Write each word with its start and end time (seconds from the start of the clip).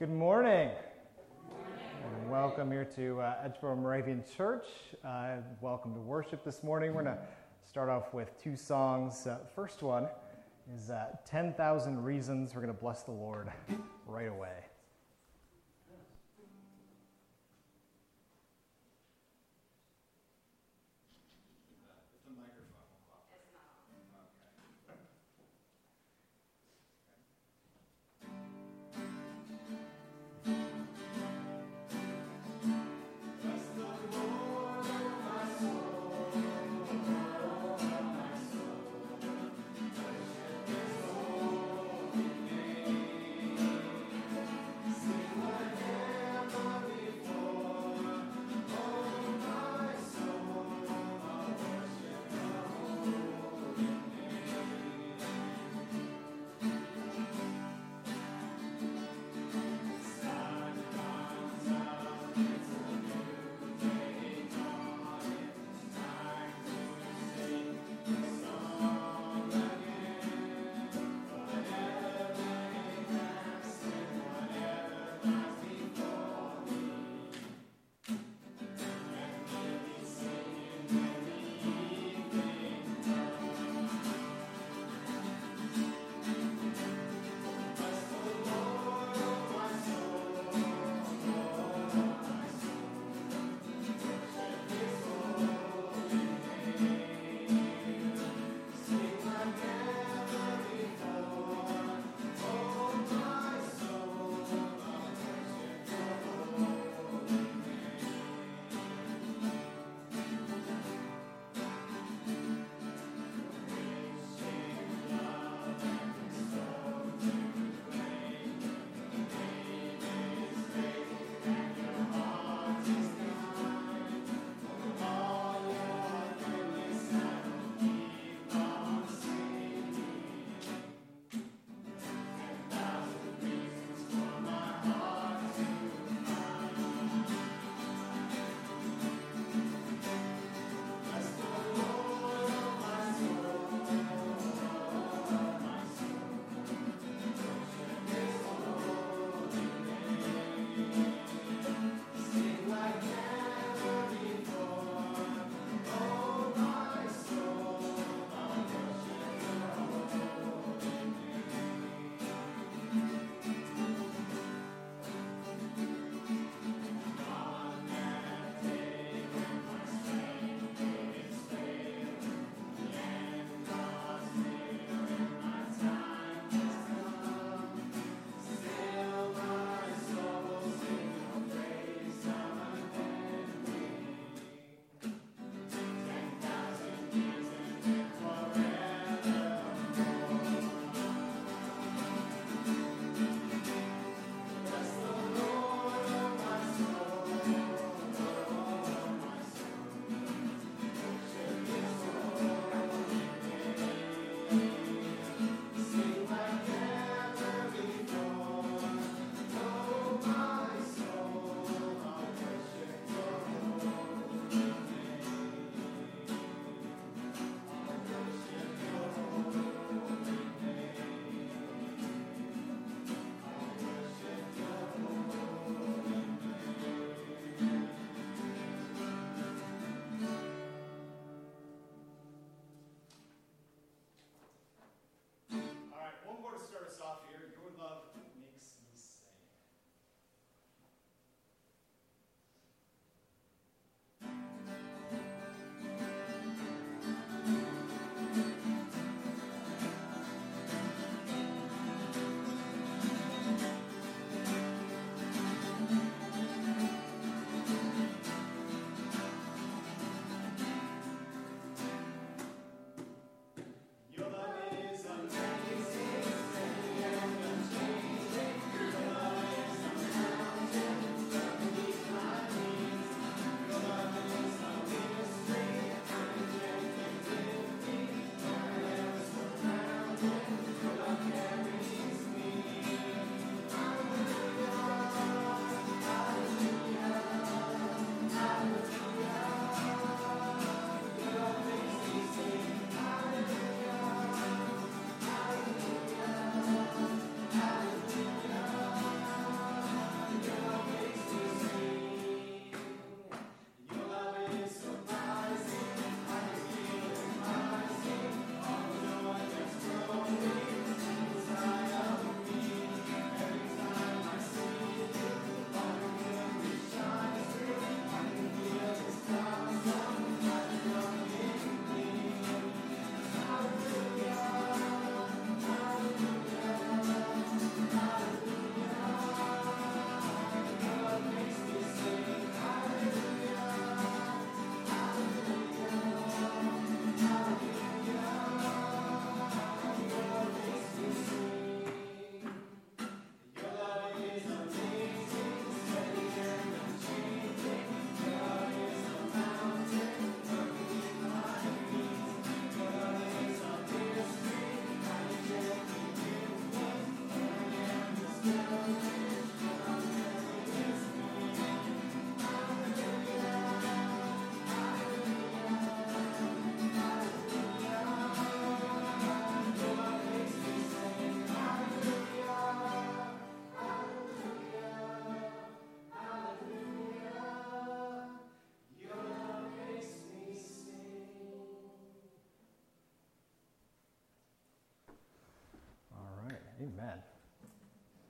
Good 0.00 0.08
morning. 0.08 0.70
And 1.50 2.30
welcome 2.30 2.70
here 2.70 2.86
to 2.96 3.20
uh, 3.20 3.46
Edgeboro 3.46 3.76
Moravian 3.76 4.24
Church. 4.34 4.64
Uh, 5.04 5.32
welcome 5.60 5.92
to 5.92 6.00
worship 6.00 6.42
this 6.42 6.62
morning. 6.62 6.94
We're 6.94 7.02
going 7.02 7.16
to 7.16 7.22
start 7.68 7.90
off 7.90 8.14
with 8.14 8.42
two 8.42 8.56
songs. 8.56 9.26
Uh, 9.26 9.36
first 9.54 9.82
one 9.82 10.08
is 10.74 10.88
uh, 10.88 11.08
10,000 11.26 12.02
Reasons. 12.02 12.54
We're 12.54 12.62
going 12.62 12.74
to 12.74 12.80
bless 12.80 13.02
the 13.02 13.10
Lord 13.10 13.52
right 14.06 14.28
away. 14.28 14.69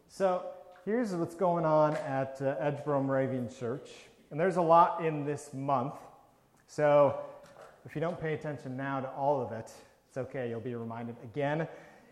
So 0.08 0.44
here's 0.84 1.12
what's 1.12 1.34
going 1.34 1.64
on 1.64 1.94
at 1.96 2.40
uh, 2.42 2.56
Edgeboro 2.56 3.04
Moravian 3.04 3.48
Church. 3.48 3.90
And 4.30 4.40
there's 4.40 4.56
a 4.56 4.62
lot 4.62 5.04
in 5.04 5.24
this 5.24 5.54
month. 5.54 5.94
So 6.66 7.18
if 7.84 7.94
you 7.94 8.00
don't 8.00 8.20
pay 8.20 8.34
attention 8.34 8.76
now 8.76 9.00
to 9.00 9.08
all 9.10 9.40
of 9.40 9.52
it, 9.52 9.70
it's 10.08 10.18
okay. 10.18 10.48
You'll 10.48 10.60
be 10.60 10.74
reminded 10.74 11.16
again 11.22 11.68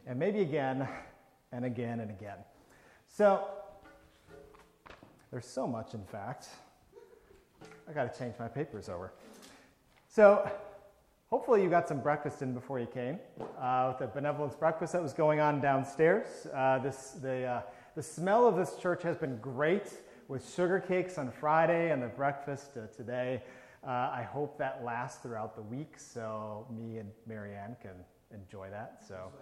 and 0.06 0.18
maybe 0.18 0.40
again 0.40 0.88
and 1.52 1.64
again 1.64 2.00
and 2.00 2.10
again. 2.10 2.38
So 3.08 3.48
there's 5.30 5.46
so 5.46 5.66
much, 5.66 5.94
in 5.94 6.04
fact. 6.04 6.48
I 7.88 7.92
got 7.92 8.12
to 8.12 8.18
change 8.18 8.34
my 8.38 8.48
papers 8.48 8.88
over. 8.88 9.12
So 10.08 10.48
hopefully 11.30 11.62
you 11.62 11.68
got 11.68 11.88
some 11.88 12.00
breakfast 12.00 12.42
in 12.42 12.54
before 12.54 12.78
you 12.78 12.86
came. 12.86 13.18
Uh, 13.60 13.88
with 13.88 13.98
the 13.98 14.06
benevolence 14.06 14.54
breakfast 14.54 14.92
that 14.92 15.02
was 15.02 15.12
going 15.12 15.40
on 15.40 15.60
downstairs, 15.60 16.46
uh, 16.54 16.78
this 16.78 17.12
the 17.22 17.44
uh, 17.44 17.62
the 17.94 18.02
smell 18.02 18.46
of 18.46 18.56
this 18.56 18.76
church 18.76 19.02
has 19.02 19.16
been 19.16 19.36
great 19.38 19.90
with 20.28 20.54
sugar 20.54 20.78
cakes 20.78 21.18
on 21.18 21.30
Friday 21.30 21.90
and 21.90 22.02
the 22.02 22.08
breakfast 22.08 22.76
uh, 22.76 22.86
today. 22.96 23.42
Uh, 23.86 23.90
I 23.90 24.26
hope 24.30 24.58
that 24.58 24.82
lasts 24.84 25.22
throughout 25.22 25.54
the 25.54 25.62
week 25.62 25.94
so 25.98 26.66
me 26.70 26.98
and 26.98 27.10
Marianne 27.26 27.76
can 27.80 27.94
enjoy 28.32 28.70
that. 28.70 29.02
So. 29.06 29.32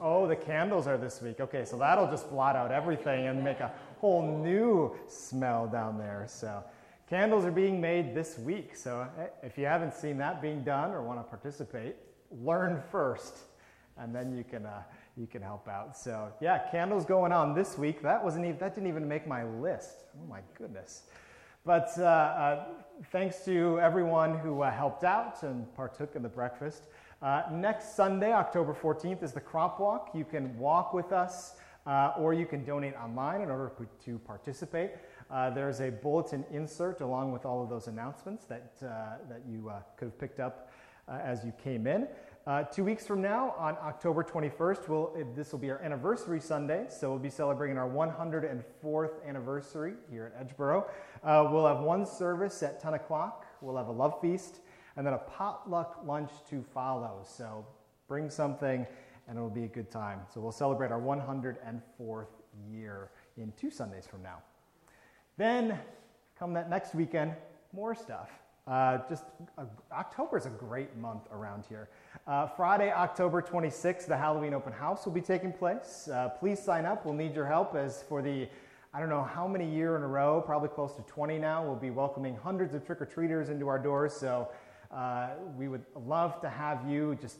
Oh, 0.00 0.26
the 0.26 0.34
candles 0.34 0.88
are 0.88 0.98
this 0.98 1.22
week. 1.22 1.38
Okay, 1.38 1.64
so 1.64 1.78
that'll 1.78 2.10
just 2.10 2.28
blot 2.28 2.56
out 2.56 2.72
everything 2.72 3.28
and 3.28 3.42
make 3.42 3.60
a 3.60 3.70
whole 4.00 4.20
new 4.42 4.96
smell 5.06 5.68
down 5.68 5.96
there. 5.96 6.26
So, 6.28 6.64
candles 7.10 7.44
are 7.44 7.50
being 7.50 7.80
made 7.80 8.14
this 8.14 8.38
week. 8.38 8.76
So, 8.76 9.06
eh, 9.18 9.26
if 9.42 9.58
you 9.58 9.66
haven't 9.66 9.94
seen 9.94 10.16
that 10.18 10.40
being 10.40 10.62
done 10.62 10.92
or 10.92 11.02
want 11.02 11.18
to 11.18 11.24
participate, 11.24 11.96
learn 12.30 12.80
first, 12.90 13.36
and 13.98 14.14
then 14.14 14.34
you 14.34 14.44
can 14.44 14.64
uh, 14.64 14.82
you 15.16 15.26
can 15.26 15.42
help 15.42 15.68
out. 15.68 15.98
So, 15.98 16.32
yeah, 16.40 16.70
candles 16.70 17.04
going 17.04 17.32
on 17.32 17.52
this 17.52 17.76
week. 17.76 18.00
That 18.00 18.24
wasn't 18.24 18.46
even, 18.46 18.58
that 18.58 18.74
didn't 18.74 18.88
even 18.88 19.06
make 19.06 19.26
my 19.26 19.44
list. 19.44 20.04
Oh 20.16 20.26
my 20.26 20.40
goodness. 20.56 21.02
But 21.66 21.90
uh, 21.98 22.04
uh, 22.04 22.64
thanks 23.12 23.44
to 23.44 23.78
everyone 23.80 24.38
who 24.38 24.62
uh, 24.62 24.70
helped 24.70 25.04
out 25.04 25.42
and 25.42 25.66
partook 25.74 26.16
in 26.16 26.22
the 26.22 26.28
breakfast. 26.28 26.84
Uh, 27.20 27.42
next 27.52 27.96
Sunday, 27.96 28.32
October 28.32 28.72
14th, 28.72 29.22
is 29.22 29.32
the 29.32 29.40
crop 29.40 29.78
walk. 29.78 30.12
You 30.14 30.24
can 30.24 30.56
walk 30.58 30.94
with 30.94 31.12
us 31.12 31.56
uh, 31.86 32.12
or 32.18 32.32
you 32.32 32.46
can 32.46 32.64
donate 32.64 32.94
online 32.94 33.42
in 33.42 33.50
order 33.50 33.72
to 34.04 34.18
participate. 34.20 34.92
Uh, 35.30 35.50
there's 35.50 35.80
a 35.80 35.90
bulletin 35.90 36.44
insert 36.50 37.00
along 37.00 37.32
with 37.32 37.44
all 37.44 37.62
of 37.62 37.68
those 37.68 37.86
announcements 37.86 38.44
that, 38.46 38.78
that 38.80 39.42
you 39.48 39.70
could 39.96 40.06
have 40.06 40.18
picked 40.18 40.40
up 40.40 40.70
as 41.08 41.44
you 41.44 41.52
came 41.62 41.86
in. 41.86 42.08
Uh, 42.46 42.62
two 42.62 42.82
weeks 42.82 43.06
from 43.06 43.20
now, 43.20 43.54
on 43.58 43.76
October 43.82 44.24
21st, 44.24 44.88
we'll, 44.88 45.14
this 45.34 45.52
will 45.52 45.58
be 45.58 45.70
our 45.70 45.80
anniversary 45.82 46.40
Sunday, 46.40 46.86
so 46.88 47.10
we'll 47.10 47.18
be 47.18 47.28
celebrating 47.28 47.76
our 47.76 47.88
104th 47.88 49.26
anniversary 49.26 49.92
here 50.10 50.32
at 50.34 50.48
Edgeboro. 50.48 50.88
Uh, 51.22 51.46
we'll 51.52 51.66
have 51.66 51.80
one 51.80 52.06
service 52.06 52.62
at 52.62 52.80
10 52.80 52.94
o'clock, 52.94 53.44
we'll 53.60 53.76
have 53.76 53.88
a 53.88 53.92
love 53.92 54.18
feast, 54.22 54.60
and 54.96 55.06
then 55.06 55.12
a 55.12 55.18
potluck 55.18 56.00
lunch 56.04 56.30
to 56.48 56.62
follow. 56.62 57.22
So 57.24 57.66
bring 58.08 58.30
something, 58.30 58.86
and 59.28 59.36
it'll 59.36 59.50
be 59.50 59.64
a 59.64 59.68
good 59.68 59.90
time. 59.90 60.20
So 60.32 60.40
we'll 60.40 60.50
celebrate 60.50 60.90
our 60.90 61.00
104th 61.00 62.26
year 62.68 63.10
in 63.36 63.52
two 63.52 63.70
Sundays 63.70 64.06
from 64.06 64.22
now. 64.22 64.38
Then, 65.40 65.78
come 66.38 66.52
that 66.52 66.68
next 66.68 66.94
weekend, 66.94 67.32
more 67.72 67.94
stuff. 67.94 68.28
Uh, 68.66 68.98
just 69.08 69.24
uh, 69.56 69.64
October 69.90 70.36
is 70.36 70.44
a 70.44 70.50
great 70.50 70.94
month 70.98 71.22
around 71.32 71.64
here. 71.66 71.88
Uh, 72.26 72.46
Friday, 72.46 72.92
October 72.92 73.40
26th, 73.40 74.04
the 74.04 74.18
Halloween 74.18 74.52
open 74.52 74.70
house 74.70 75.06
will 75.06 75.14
be 75.14 75.22
taking 75.22 75.50
place. 75.50 76.10
Uh, 76.12 76.28
please 76.28 76.62
sign 76.62 76.84
up. 76.84 77.06
We'll 77.06 77.14
need 77.14 77.34
your 77.34 77.46
help 77.46 77.74
as 77.74 78.02
for 78.02 78.20
the 78.20 78.48
I 78.92 79.00
don't 79.00 79.08
know 79.08 79.22
how 79.22 79.48
many 79.48 79.66
year 79.66 79.96
in 79.96 80.02
a 80.02 80.06
row, 80.06 80.42
probably 80.44 80.68
close 80.68 80.94
to 80.96 81.02
20 81.04 81.38
now. 81.38 81.64
We'll 81.64 81.74
be 81.74 81.88
welcoming 81.88 82.36
hundreds 82.36 82.74
of 82.74 82.84
trick 82.84 83.00
or 83.00 83.06
treaters 83.06 83.48
into 83.48 83.66
our 83.66 83.78
doors. 83.78 84.12
So 84.12 84.50
uh, 84.94 85.28
we 85.56 85.68
would 85.68 85.86
love 86.04 86.38
to 86.42 86.50
have 86.50 86.86
you 86.86 87.16
just 87.18 87.38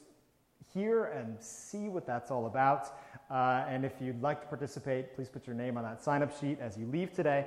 here 0.73 1.07
and 1.07 1.37
see 1.39 1.91
what 1.91 2.07
that's 2.07 2.31
all 2.31 2.47
about. 2.47 2.97
Uh, 3.31 3.65
and 3.69 3.85
if 3.85 3.93
you'd 4.01 4.23
like 4.23 4.41
to 4.41 4.47
participate, 4.47 5.15
please 5.15 5.29
put 5.29 5.47
your 5.47 5.55
name 5.55 5.77
on 5.77 5.85
that 5.85 6.03
sign 6.03 6.23
up 6.23 6.41
sheet 6.41 6.59
as 6.61 6.79
you 6.79 6.87
leave 6.87 7.13
today. 7.13 7.47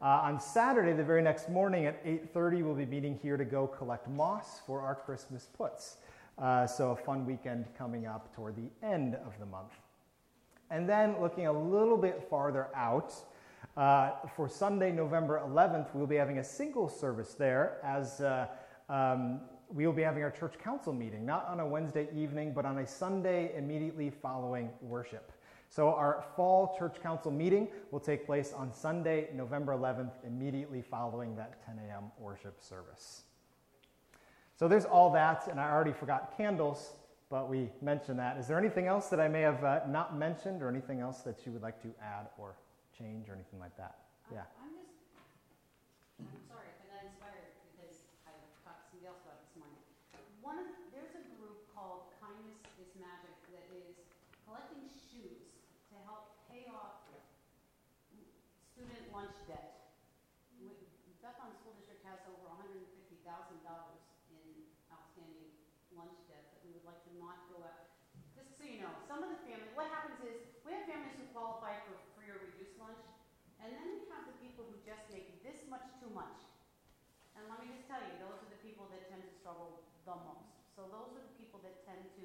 Uh, 0.00 0.20
on 0.22 0.38
Saturday, 0.38 0.92
the 0.92 1.02
very 1.02 1.22
next 1.22 1.48
morning 1.48 1.86
at 1.86 2.00
8:30, 2.04 2.62
we'll 2.62 2.74
be 2.74 2.86
meeting 2.86 3.18
here 3.20 3.36
to 3.36 3.44
go 3.44 3.66
collect 3.66 4.06
moss 4.08 4.60
for 4.60 4.80
our 4.80 4.94
Christmas 4.94 5.48
putz. 5.58 5.96
Uh, 6.38 6.68
so 6.68 6.92
a 6.92 6.96
fun 6.96 7.26
weekend 7.26 7.66
coming 7.76 8.06
up 8.06 8.32
toward 8.32 8.54
the 8.54 8.70
end 8.80 9.16
of 9.16 9.36
the 9.40 9.46
month. 9.46 9.72
And 10.70 10.88
then 10.88 11.20
looking 11.20 11.48
a 11.48 11.52
little 11.52 11.96
bit 11.96 12.22
farther 12.30 12.68
out, 12.76 13.12
uh, 13.76 14.12
for 14.36 14.48
Sunday, 14.48 14.92
November 14.92 15.42
11th, 15.44 15.92
we'll 15.94 16.06
be 16.06 16.14
having 16.14 16.38
a 16.38 16.44
single 16.44 16.88
service 16.88 17.34
there 17.34 17.78
as 17.82 18.20
uh, 18.20 18.46
um, 18.88 19.40
we 19.68 19.84
will 19.84 19.92
be 19.92 20.02
having 20.02 20.22
our 20.22 20.30
church 20.30 20.58
council 20.58 20.92
meeting, 20.92 21.26
not 21.26 21.46
on 21.48 21.58
a 21.58 21.66
Wednesday 21.66 22.08
evening, 22.14 22.52
but 22.54 22.64
on 22.64 22.78
a 22.78 22.86
Sunday 22.86 23.52
immediately 23.56 24.10
following 24.10 24.70
worship. 24.80 25.32
So, 25.70 25.92
our 25.92 26.24
fall 26.34 26.74
church 26.78 26.96
council 27.02 27.30
meeting 27.30 27.68
will 27.90 28.00
take 28.00 28.24
place 28.24 28.54
on 28.56 28.72
Sunday, 28.72 29.28
November 29.34 29.76
11th, 29.76 30.12
immediately 30.26 30.80
following 30.80 31.36
that 31.36 31.64
10 31.66 31.78
a.m. 31.88 32.04
worship 32.18 32.62
service. 32.62 33.24
So, 34.56 34.66
there's 34.66 34.86
all 34.86 35.12
that, 35.12 35.46
and 35.46 35.60
I 35.60 35.70
already 35.70 35.92
forgot 35.92 36.34
candles, 36.38 36.92
but 37.28 37.50
we 37.50 37.68
mentioned 37.82 38.18
that. 38.18 38.38
Is 38.38 38.48
there 38.48 38.58
anything 38.58 38.86
else 38.86 39.08
that 39.08 39.20
I 39.20 39.28
may 39.28 39.42
have 39.42 39.62
uh, 39.62 39.80
not 39.86 40.16
mentioned, 40.16 40.62
or 40.62 40.70
anything 40.70 41.00
else 41.00 41.20
that 41.28 41.44
you 41.44 41.52
would 41.52 41.62
like 41.62 41.82
to 41.82 41.92
add 42.00 42.28
or 42.38 42.56
change, 42.96 43.28
or 43.28 43.34
anything 43.34 43.60
like 43.60 43.76
that? 43.76 43.96
Yeah. 44.32 44.48
I'm 44.64 44.72
just, 44.72 44.96
I'm 46.16 46.48
sorry, 46.48 46.64
I 46.64 46.84
got 46.96 47.04
inspired 47.04 47.52
because 47.76 48.08
I 48.24 48.32
talked 48.64 48.88
to 48.88 48.96
somebody 48.96 49.12
else 49.12 49.20
about 49.20 49.36
it 49.36 49.44
this 49.52 49.60
morning. 49.60 49.76
One 50.40 50.56
of 50.56 50.64
the, 50.64 50.96
there's 50.96 51.12
a 51.12 51.24
group 51.36 51.68
called 51.76 52.08
Kindness 52.24 52.56
is 52.80 52.88
Magic 52.96 53.36
that 53.52 53.68
is 53.76 54.00
collecting 54.48 54.88
shoes 54.88 55.48
student 58.78 59.07
lunch 59.18 59.34
debt. 59.50 59.98
Bethlehem 61.18 61.50
School 61.58 61.74
District 61.74 62.06
has 62.06 62.22
over 62.30 62.54
$150,000 62.54 62.86
in 64.30 64.46
outstanding 64.94 65.50
lunch 65.90 66.14
debt 66.30 66.54
that 66.54 66.62
we 66.62 66.70
would 66.70 66.86
like 66.86 67.02
to 67.02 67.12
not 67.18 67.50
go 67.50 67.66
up. 67.66 67.98
Just 68.38 68.54
so 68.54 68.62
you 68.62 68.78
know, 68.78 68.94
some 69.10 69.26
of 69.26 69.34
the 69.34 69.42
families, 69.42 69.74
what 69.74 69.90
happens 69.90 70.22
is 70.22 70.38
we 70.62 70.70
have 70.70 70.86
families 70.86 71.18
who 71.18 71.26
qualify 71.34 71.82
for 71.90 71.98
free 72.14 72.30
or 72.30 72.38
reduced 72.46 72.78
lunch, 72.78 73.02
and 73.58 73.74
then 73.74 73.90
we 73.90 74.06
have 74.14 74.30
the 74.30 74.38
people 74.38 74.62
who 74.70 74.78
just 74.86 75.02
make 75.10 75.42
this 75.42 75.66
much 75.66 75.82
too 75.98 76.14
much. 76.14 76.38
And 77.34 77.50
let 77.50 77.58
me 77.58 77.74
just 77.74 77.90
tell 77.90 77.98
you, 77.98 78.22
those 78.22 78.38
are 78.38 78.50
the 78.54 78.62
people 78.62 78.86
that 78.94 79.10
tend 79.10 79.26
to 79.26 79.32
struggle 79.34 79.82
the 80.06 80.14
most. 80.14 80.62
So 80.78 80.86
those 80.86 81.10
are 81.18 81.26
the 81.26 81.34
people 81.34 81.58
that 81.66 81.82
tend 81.82 82.06
to 82.22 82.24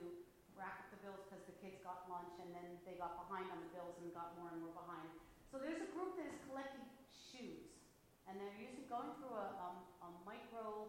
rack 0.53 0.85
up 0.85 0.93
the 0.93 1.01
bills 1.01 1.25
because 1.25 1.41
the 1.49 1.57
kids 1.57 1.81
got 1.81 2.05
lunch 2.05 2.37
and 2.37 2.53
then 2.53 2.77
they 2.85 2.93
got 3.01 3.17
behind 3.17 3.49
on 3.49 3.65
the 3.65 3.71
bills 3.73 3.97
and 3.97 4.13
got 4.13 4.37
more 4.37 4.53
and 4.53 4.61
more 4.61 4.77
behind. 4.77 5.09
So 5.53 5.61
there's 5.61 5.85
a 5.85 5.89
group 5.93 6.17
that 6.17 6.25
is 6.25 6.37
collecting 6.49 6.81
shoes, 7.33 7.69
and 8.25 8.41
they're 8.41 8.57
usually 8.57 8.82
going 8.93 9.09
through 9.17 9.33
a, 9.33 9.49
um, 9.57 9.81
a 10.05 10.09
micro 10.21 10.85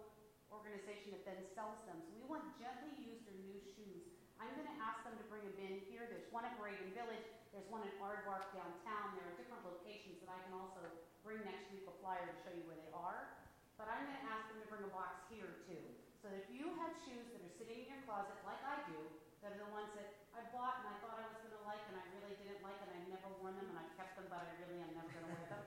organization 0.53 1.17
that 1.17 1.25
then 1.25 1.41
sells 1.57 1.81
them. 1.89 1.97
So 2.05 2.13
we 2.13 2.29
want 2.29 2.45
gently 2.61 2.93
used 3.01 3.25
or 3.25 3.33
new 3.41 3.57
shoes. 3.73 4.05
I'm 4.37 4.53
going 4.61 4.69
to 4.69 4.79
ask 4.85 5.01
them 5.09 5.17
to 5.17 5.25
bring 5.33 5.41
them 5.41 5.57
in 5.57 5.81
here. 5.89 6.05
There's 6.13 6.29
one 6.29 6.45
at 6.45 6.53
Moravian 6.61 6.93
Village. 6.93 7.25
There's 7.57 7.65
one 7.73 7.81
at 7.81 7.97
Aardvark 7.97 8.53
downtown. 8.53 9.17
There 9.17 9.25
are 9.25 9.37
different 9.41 9.65
locations 9.65 10.21
that 10.21 10.29
I 10.29 10.37
can 10.45 10.53
also 10.53 10.85
bring 11.25 11.41
next 11.49 11.73
week 11.73 11.89
a 11.89 11.97
flyer 12.05 12.29
to 12.29 12.37
show 12.45 12.53
you 12.53 12.69
where 12.69 12.77
they 12.77 12.93
are. 12.93 13.41
But 13.81 13.89
I'm 13.89 14.05
going 14.05 14.21
to 14.21 14.29
ask 14.29 14.53
them 14.53 14.61
to 14.61 14.69
bring 14.69 14.85
a 14.85 14.93
box 14.93 15.25
here 15.33 15.65
too. 15.65 15.81
So 16.21 16.29
that 16.29 16.45
if 16.45 16.53
you 16.53 16.77
have 16.77 16.93
shoes 17.09 17.25
that 17.33 17.41
are 17.41 17.55
sitting 17.57 17.89
in 17.89 17.89
your 17.89 18.05
closet 18.05 18.37
like 18.45 18.61
I 18.69 18.85
do, 18.85 19.01
that 19.41 19.57
are 19.57 19.61
the 19.65 19.73
ones 19.73 19.89
that 19.97 20.29
I 20.37 20.45
bought 20.53 20.85
and 20.85 20.93
I 20.93 20.95
thought 21.01 21.17
I 21.17 21.25
was 21.25 21.41
going 21.41 21.57
to 21.57 21.65
like 21.65 21.81
and 21.89 21.97
I 21.97 22.05
really 22.21 22.37
didn't 22.37 22.61
like 22.61 22.77
and 22.85 22.93
I 22.93 23.01
never 23.09 23.33
worn 23.41 23.57
them 23.57 23.73
and 23.73 23.81
I've 23.81 23.93
kept 23.97 24.21
them, 24.21 24.29
but 24.29 24.45
I 24.45 24.53
really 24.61 24.77
am 24.85 24.93
never 24.93 25.09
going 25.09 25.25
to 25.25 25.33
wear 25.33 25.49
them. 25.49 25.65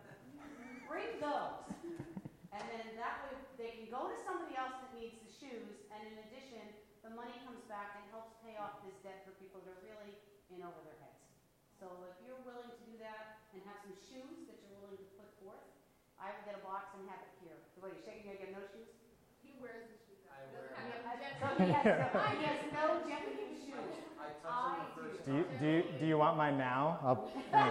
Bring 0.85 1.17
those. 1.17 1.65
And 2.57 2.65
then 2.73 2.97
that 2.97 3.21
way 3.21 3.37
they 3.61 3.77
can 3.77 3.85
go 3.93 4.09
to 4.09 4.17
somebody 4.25 4.57
else 4.57 4.73
that 4.81 4.89
needs 4.97 5.13
the 5.21 5.29
shoes, 5.29 5.85
and 5.93 6.01
in 6.09 6.17
addition, 6.25 6.65
the 7.05 7.13
money 7.13 7.37
comes 7.45 7.61
back 7.69 7.93
and 8.01 8.09
helps 8.09 8.33
pay 8.41 8.57
off 8.57 8.81
this 8.81 8.97
debt 9.05 9.21
for 9.29 9.37
people 9.57 9.73
that 9.73 9.81
are 9.81 9.85
really 9.89 10.13
in 10.53 10.61
over 10.61 10.77
their 10.85 10.97
heads. 11.01 11.17
So 11.81 11.89
if 12.13 12.21
you're 12.21 12.37
willing 12.45 12.69
to 12.69 12.83
do 12.85 12.93
that 13.01 13.41
and 13.57 13.61
have 13.65 13.81
some 13.81 13.97
shoes 14.05 14.45
that 14.45 14.61
you're 14.61 14.77
willing 14.77 15.01
to 15.01 15.07
put 15.17 15.29
forth, 15.41 15.65
I 16.21 16.29
would 16.29 16.45
get 16.45 16.53
a 16.53 16.61
box 16.61 16.93
and 16.93 17.09
have 17.09 17.25
it 17.25 17.33
here. 17.41 17.57
What 17.81 17.89
are 17.89 17.97
you 17.97 18.01
shaking 18.05 18.29
your 18.29 18.37
head? 18.37 18.53
No 18.53 18.61
shoes? 18.69 18.85
He 19.41 19.57
wears 19.57 19.89
the 19.89 19.97
shoes. 20.05 20.21
I 20.29 20.45
wear. 20.53 20.69
So 21.41 21.47
he 21.57 21.73
has, 21.73 21.89
he 22.37 22.45
has 22.45 22.61
no 22.69 23.01
gently 23.09 23.33
do 25.25 25.33
you, 25.35 25.43
do 25.59 25.65
you, 25.67 25.83
do 25.99 26.05
you 26.07 26.17
want 26.17 26.37
mine 26.37 26.57
now? 26.57 26.99
I'll, 27.03 27.19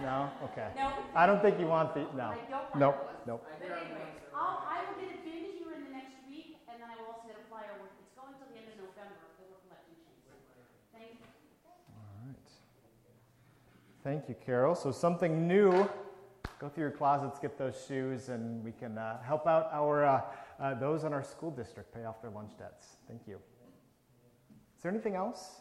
no? 0.00 0.30
Okay. 0.52 0.70
No. 0.78 0.92
I 1.16 1.26
don't 1.26 1.42
think 1.42 1.58
you 1.58 1.66
want 1.66 1.94
the, 1.94 2.06
no. 2.14 2.30
Nope, 2.78 3.10
nope. 3.26 3.42
But 3.42 3.58
anyway, 3.66 4.06
I'll, 4.30 4.62
I 4.62 4.86
will 4.86 4.94
get 5.02 5.18
it 5.18 5.24
big 5.26 5.58
here 5.58 5.74
in 5.74 5.82
the 5.82 5.92
next 5.98 6.14
week, 6.30 6.62
and 6.70 6.78
then 6.78 6.86
I 6.86 6.94
will 7.02 7.10
also 7.18 7.26
get 7.26 7.42
a 7.42 7.44
flyer. 7.50 7.74
It's 7.74 8.14
going 8.14 8.38
till 8.38 8.46
the 8.54 8.58
end 8.62 8.70
of 8.70 8.86
November 8.86 9.18
that 9.18 9.50
we're 9.50 9.58
collecting 9.66 9.98
chains. 9.98 11.26
Thank 14.06 14.28
you. 14.28 14.36
Carol. 14.36 14.76
So, 14.76 14.92
something 14.92 15.48
new. 15.48 15.90
Go 16.60 16.68
through 16.68 16.82
your 16.82 16.90
closets, 16.92 17.40
get 17.40 17.58
those 17.58 17.74
shoes, 17.88 18.28
and 18.28 18.62
we 18.62 18.70
can 18.70 18.96
uh, 18.96 19.20
help 19.20 19.48
out 19.48 19.68
our 19.72 20.04
uh, 20.04 20.20
uh, 20.60 20.74
those 20.74 21.02
in 21.02 21.12
our 21.12 21.24
school 21.24 21.50
district 21.50 21.92
pay 21.92 22.04
off 22.04 22.22
their 22.22 22.30
lunch 22.30 22.52
debts. 22.56 22.98
Thank 23.08 23.22
you. 23.26 23.40
Is 24.76 24.82
there 24.84 24.92
anything 24.92 25.16
else? 25.16 25.56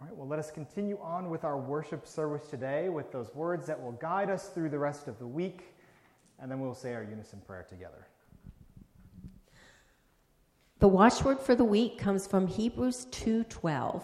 All 0.00 0.08
right, 0.08 0.16
well, 0.16 0.26
let 0.26 0.40
us 0.40 0.50
continue 0.50 0.98
on 1.00 1.30
with 1.30 1.44
our 1.44 1.56
worship 1.56 2.04
service 2.04 2.48
today 2.48 2.88
with 2.88 3.12
those 3.12 3.32
words 3.32 3.68
that 3.68 3.80
will 3.80 3.92
guide 3.92 4.28
us 4.28 4.48
through 4.48 4.70
the 4.70 4.78
rest 4.80 5.06
of 5.06 5.20
the 5.20 5.26
week, 5.26 5.72
and 6.40 6.50
then 6.50 6.58
we'll 6.58 6.74
say 6.74 6.94
our 6.94 7.04
unison 7.04 7.40
prayer 7.46 7.64
together. 7.68 8.08
The 10.80 10.88
watchword 10.88 11.38
for 11.38 11.54
the 11.54 11.62
week 11.62 11.96
comes 11.96 12.26
from 12.26 12.48
Hebrews 12.48 13.06
2:12. 13.12 14.02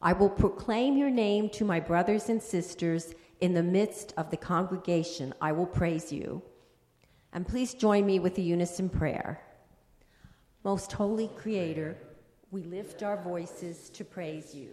I 0.00 0.12
will 0.12 0.30
proclaim 0.30 0.96
your 0.96 1.10
name 1.10 1.50
to 1.50 1.64
my 1.64 1.80
brothers 1.80 2.28
and 2.28 2.40
sisters 2.40 3.14
in 3.40 3.54
the 3.54 3.62
midst 3.62 4.14
of 4.16 4.30
the 4.30 4.36
congregation. 4.36 5.34
I 5.40 5.50
will 5.50 5.66
praise 5.66 6.12
you. 6.12 6.40
And 7.32 7.46
please 7.46 7.74
join 7.74 8.06
me 8.06 8.20
with 8.20 8.36
the 8.36 8.42
unison 8.42 8.88
prayer. 8.88 9.40
Most 10.62 10.92
holy 10.92 11.28
creator, 11.36 11.96
we 12.52 12.62
lift 12.62 13.02
our 13.02 13.20
voices 13.22 13.90
to 13.90 14.04
praise 14.04 14.54
you. 14.54 14.70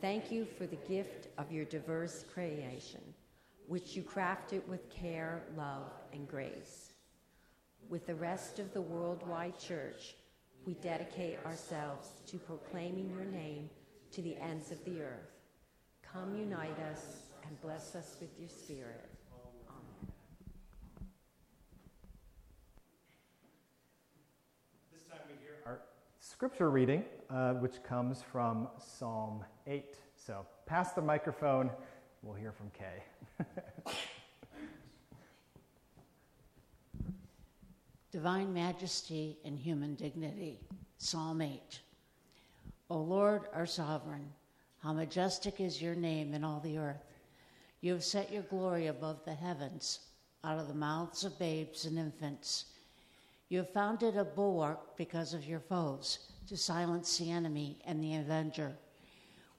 Thank 0.00 0.32
you 0.32 0.44
for 0.44 0.66
the 0.66 0.76
gift 0.76 1.28
of 1.38 1.52
your 1.52 1.64
diverse 1.64 2.24
creation, 2.32 3.00
which 3.68 3.94
you 3.94 4.02
crafted 4.02 4.66
with 4.66 4.90
care, 4.90 5.42
love, 5.56 5.92
and 6.12 6.26
grace. 6.26 6.90
With 7.88 8.06
the 8.06 8.14
rest 8.14 8.58
of 8.58 8.72
the 8.72 8.82
worldwide 8.82 9.58
church, 9.58 10.16
we 10.66 10.74
dedicate 10.74 11.38
ourselves 11.46 12.08
to 12.26 12.38
proclaiming 12.38 13.10
your 13.10 13.24
name 13.24 13.70
to 14.12 14.22
the 14.22 14.36
ends 14.36 14.70
of 14.70 14.84
the 14.84 15.00
earth. 15.02 15.30
Come 16.02 16.36
unite 16.36 16.78
us 16.92 17.26
and 17.46 17.60
bless 17.60 17.94
us 17.94 18.16
with 18.20 18.30
your 18.38 18.48
spirit. 18.48 19.08
Amen. 19.68 20.12
This 24.92 25.02
time 25.08 25.20
we 25.28 25.34
hear 25.40 25.58
our 25.64 25.80
scripture 26.18 26.70
reading, 26.70 27.04
uh, 27.28 27.54
which 27.54 27.82
comes 27.84 28.22
from 28.22 28.68
Psalm 28.78 29.44
8. 29.66 29.96
So 30.16 30.44
pass 30.66 30.92
the 30.92 31.02
microphone, 31.02 31.70
we'll 32.22 32.34
hear 32.34 32.52
from 32.52 32.70
Kay. 32.70 33.04
Divine 38.10 38.52
majesty 38.52 39.38
and 39.44 39.56
human 39.56 39.94
dignity. 39.94 40.58
Psalm 40.98 41.40
8. 41.40 41.80
O 42.90 42.98
Lord, 42.98 43.42
our 43.54 43.66
sovereign, 43.66 44.32
how 44.82 44.92
majestic 44.92 45.60
is 45.60 45.80
your 45.80 45.94
name 45.94 46.34
in 46.34 46.42
all 46.42 46.58
the 46.58 46.76
earth. 46.76 47.06
You 47.82 47.92
have 47.92 48.02
set 48.02 48.32
your 48.32 48.42
glory 48.42 48.88
above 48.88 49.24
the 49.24 49.34
heavens, 49.34 50.00
out 50.42 50.58
of 50.58 50.66
the 50.66 50.74
mouths 50.74 51.22
of 51.22 51.38
babes 51.38 51.84
and 51.86 51.96
infants. 51.96 52.64
You 53.48 53.58
have 53.58 53.72
founded 53.72 54.16
a 54.16 54.24
bulwark 54.24 54.96
because 54.96 55.34
of 55.34 55.44
your 55.44 55.60
foes, 55.60 56.30
to 56.48 56.56
silence 56.56 57.16
the 57.16 57.30
enemy 57.30 57.78
and 57.84 58.02
the 58.02 58.16
avenger. 58.16 58.72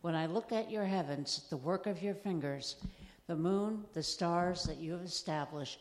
When 0.02 0.14
I 0.14 0.26
look 0.26 0.52
at 0.52 0.70
your 0.70 0.86
heavens, 0.86 1.46
the 1.50 1.56
work 1.56 1.88
of 1.88 2.04
your 2.04 2.16
fingers, 2.16 2.76
the 3.28 3.36
moon, 3.38 3.86
the 3.94 4.04
stars 4.04 4.64
that 4.64 4.78
you 4.78 4.92
have 4.92 5.04
established, 5.04 5.80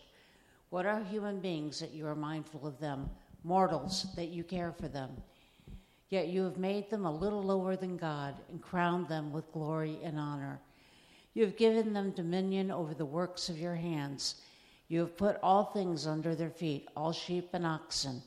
what 0.68 0.86
are 0.86 1.02
human 1.02 1.40
beings 1.40 1.80
that 1.80 1.92
you 1.92 2.06
are 2.06 2.14
mindful 2.14 2.64
of 2.64 2.78
them, 2.78 3.10
mortals 3.42 4.06
that 4.14 4.28
you 4.28 4.44
care 4.44 4.70
for 4.70 4.86
them? 4.86 5.10
Yet 6.10 6.26
you 6.26 6.42
have 6.42 6.58
made 6.58 6.90
them 6.90 7.06
a 7.06 7.12
little 7.12 7.42
lower 7.42 7.76
than 7.76 7.96
God 7.96 8.34
and 8.50 8.60
crowned 8.60 9.08
them 9.08 9.32
with 9.32 9.52
glory 9.52 9.98
and 10.02 10.18
honor. 10.18 10.60
You 11.34 11.44
have 11.44 11.56
given 11.56 11.92
them 11.92 12.10
dominion 12.10 12.72
over 12.72 12.94
the 12.94 13.04
works 13.04 13.48
of 13.48 13.58
your 13.58 13.76
hands. 13.76 14.42
You 14.88 14.98
have 15.00 15.16
put 15.16 15.38
all 15.40 15.66
things 15.66 16.08
under 16.08 16.34
their 16.34 16.50
feet, 16.50 16.88
all 16.96 17.12
sheep 17.12 17.50
and 17.52 17.64
oxen, 17.64 18.22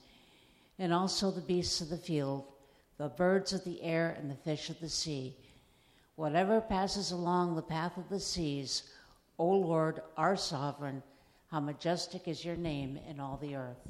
and 0.79 0.93
also 0.93 1.29
the 1.29 1.41
beasts 1.41 1.81
of 1.81 1.89
the 1.89 1.97
field, 1.97 2.45
the 2.97 3.09
birds 3.09 3.51
of 3.51 3.65
the 3.65 3.81
air, 3.81 4.15
and 4.17 4.31
the 4.31 4.35
fish 4.35 4.69
of 4.69 4.79
the 4.79 4.87
sea. 4.87 5.35
Whatever 6.15 6.61
passes 6.61 7.11
along 7.11 7.55
the 7.55 7.61
path 7.61 7.97
of 7.97 8.07
the 8.07 8.19
seas, 8.19 8.83
O 9.37 9.49
Lord, 9.49 10.01
our 10.15 10.37
sovereign, 10.37 11.03
how 11.51 11.59
majestic 11.59 12.29
is 12.29 12.45
your 12.45 12.55
name 12.55 12.97
in 13.09 13.19
all 13.19 13.37
the 13.41 13.55
earth. 13.55 13.89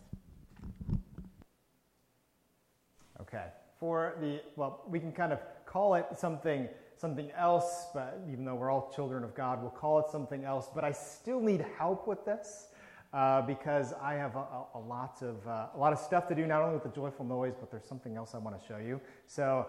Okay. 3.22 3.46
For 3.84 4.16
the, 4.22 4.40
well, 4.56 4.80
we 4.88 4.98
can 4.98 5.12
kind 5.12 5.34
of 5.34 5.40
call 5.66 5.96
it 5.96 6.06
something, 6.16 6.70
something 6.96 7.30
else, 7.32 7.88
but 7.94 8.18
even 8.32 8.46
though 8.46 8.56
we're 8.56 8.72
all 8.72 8.90
children 8.96 9.26
of 9.26 9.36
God, 9.36 9.62
we'll 9.62 9.72
call 9.72 10.00
it 10.00 10.06
something 10.10 10.46
else. 10.46 10.70
But 10.74 10.86
I 10.86 10.94
still 10.94 11.42
need 11.42 11.66
help 11.78 12.08
with 12.08 12.24
this 12.24 12.70
uh, 13.12 13.42
because 13.42 13.92
I 14.02 14.14
have 14.14 14.38
a, 14.38 14.46
a, 14.76 14.80
lot 14.80 15.22
of, 15.22 15.46
uh, 15.46 15.66
a 15.76 15.78
lot 15.78 15.92
of 15.92 16.00
stuff 16.00 16.30
to 16.30 16.34
do, 16.34 16.48
not 16.48 16.62
only 16.62 16.76
with 16.76 16.84
the 16.84 16.96
joyful 16.98 17.26
noise, 17.26 17.56
but 17.60 17.72
there's 17.72 17.84
something 17.84 18.16
else 18.16 18.34
I 18.34 18.38
want 18.38 18.58
to 18.58 18.66
show 18.66 18.78
you. 18.78 19.02
So 19.28 19.66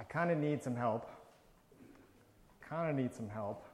I 0.00 0.02
kind 0.02 0.32
of 0.32 0.38
need 0.38 0.60
some 0.60 0.74
help. 0.74 1.08
Kind 2.68 2.90
of 2.90 2.96
need 2.96 3.14
some 3.14 3.28
help. 3.28 3.64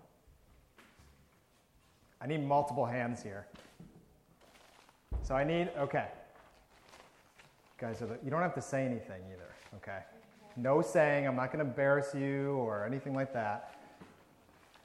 I 2.20 2.26
need 2.26 2.44
multiple 2.44 2.84
hands 2.84 3.22
here. 3.22 3.46
So 5.22 5.34
I 5.34 5.44
need, 5.44 5.70
okay. 5.78 6.08
Guys 7.78 8.00
are 8.00 8.06
the, 8.06 8.18
you 8.24 8.30
don't 8.30 8.40
have 8.40 8.54
to 8.54 8.62
say 8.62 8.84
anything 8.86 9.20
either, 9.30 9.54
okay? 9.76 9.98
No 10.56 10.80
saying, 10.80 11.26
I'm 11.26 11.36
not 11.36 11.52
going 11.52 11.62
to 11.62 11.70
embarrass 11.70 12.14
you 12.14 12.52
or 12.52 12.86
anything 12.86 13.14
like 13.14 13.34
that. 13.34 13.74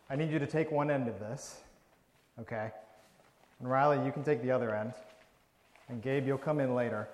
I 0.09 0.17
need 0.17 0.29
you 0.29 0.39
to 0.39 0.47
take 0.47 0.71
one 0.71 0.91
end 0.91 1.07
of 1.07 1.17
this, 1.19 1.61
okay? 2.37 2.71
And 3.59 3.69
Riley, 3.69 4.05
you 4.05 4.11
can 4.11 4.25
take 4.25 4.41
the 4.41 4.51
other 4.51 4.75
end. 4.75 4.93
And 5.87 6.01
Gabe, 6.01 6.27
you'll 6.27 6.37
come 6.37 6.59
in 6.59 6.75
later. 6.75 7.07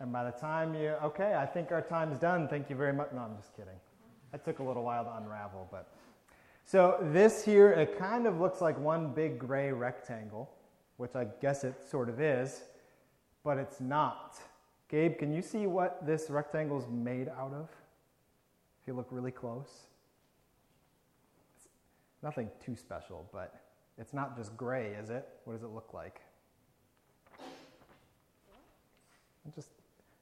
And 0.00 0.12
by 0.12 0.24
the 0.24 0.32
time 0.32 0.74
you, 0.74 0.88
okay, 1.02 1.34
I 1.34 1.46
think 1.46 1.72
our 1.72 1.80
time's 1.80 2.18
done. 2.18 2.46
Thank 2.46 2.68
you 2.68 2.76
very 2.76 2.92
much. 2.92 3.08
No, 3.14 3.20
I'm 3.20 3.36
just 3.36 3.56
kidding. 3.56 3.78
That 4.32 4.44
took 4.44 4.58
a 4.58 4.62
little 4.62 4.82
while 4.82 5.04
to 5.04 5.16
unravel, 5.16 5.66
but. 5.70 5.88
So 6.66 6.98
this 7.00 7.42
here, 7.44 7.70
it 7.70 7.98
kind 7.98 8.26
of 8.26 8.38
looks 8.38 8.60
like 8.60 8.78
one 8.78 9.12
big 9.12 9.38
gray 9.38 9.72
rectangle 9.72 10.50
which 11.02 11.16
I 11.16 11.26
guess 11.40 11.64
it 11.64 11.74
sort 11.90 12.08
of 12.08 12.20
is, 12.20 12.62
but 13.42 13.58
it's 13.58 13.80
not. 13.80 14.38
Gabe, 14.88 15.18
can 15.18 15.32
you 15.32 15.42
see 15.42 15.66
what 15.66 16.06
this 16.06 16.30
rectangle 16.30 16.78
is 16.78 16.86
made 16.86 17.28
out 17.28 17.52
of? 17.52 17.68
If 18.80 18.86
you 18.86 18.94
look 18.94 19.08
really 19.10 19.32
close. 19.32 19.88
It's 21.56 22.22
nothing 22.22 22.48
too 22.64 22.76
special, 22.76 23.28
but 23.32 23.52
it's 23.98 24.14
not 24.14 24.36
just 24.36 24.56
gray, 24.56 24.92
is 24.92 25.10
it? 25.10 25.26
What 25.44 25.54
does 25.54 25.64
it 25.64 25.70
look 25.70 25.92
like? 25.92 26.20
Just, 29.56 29.70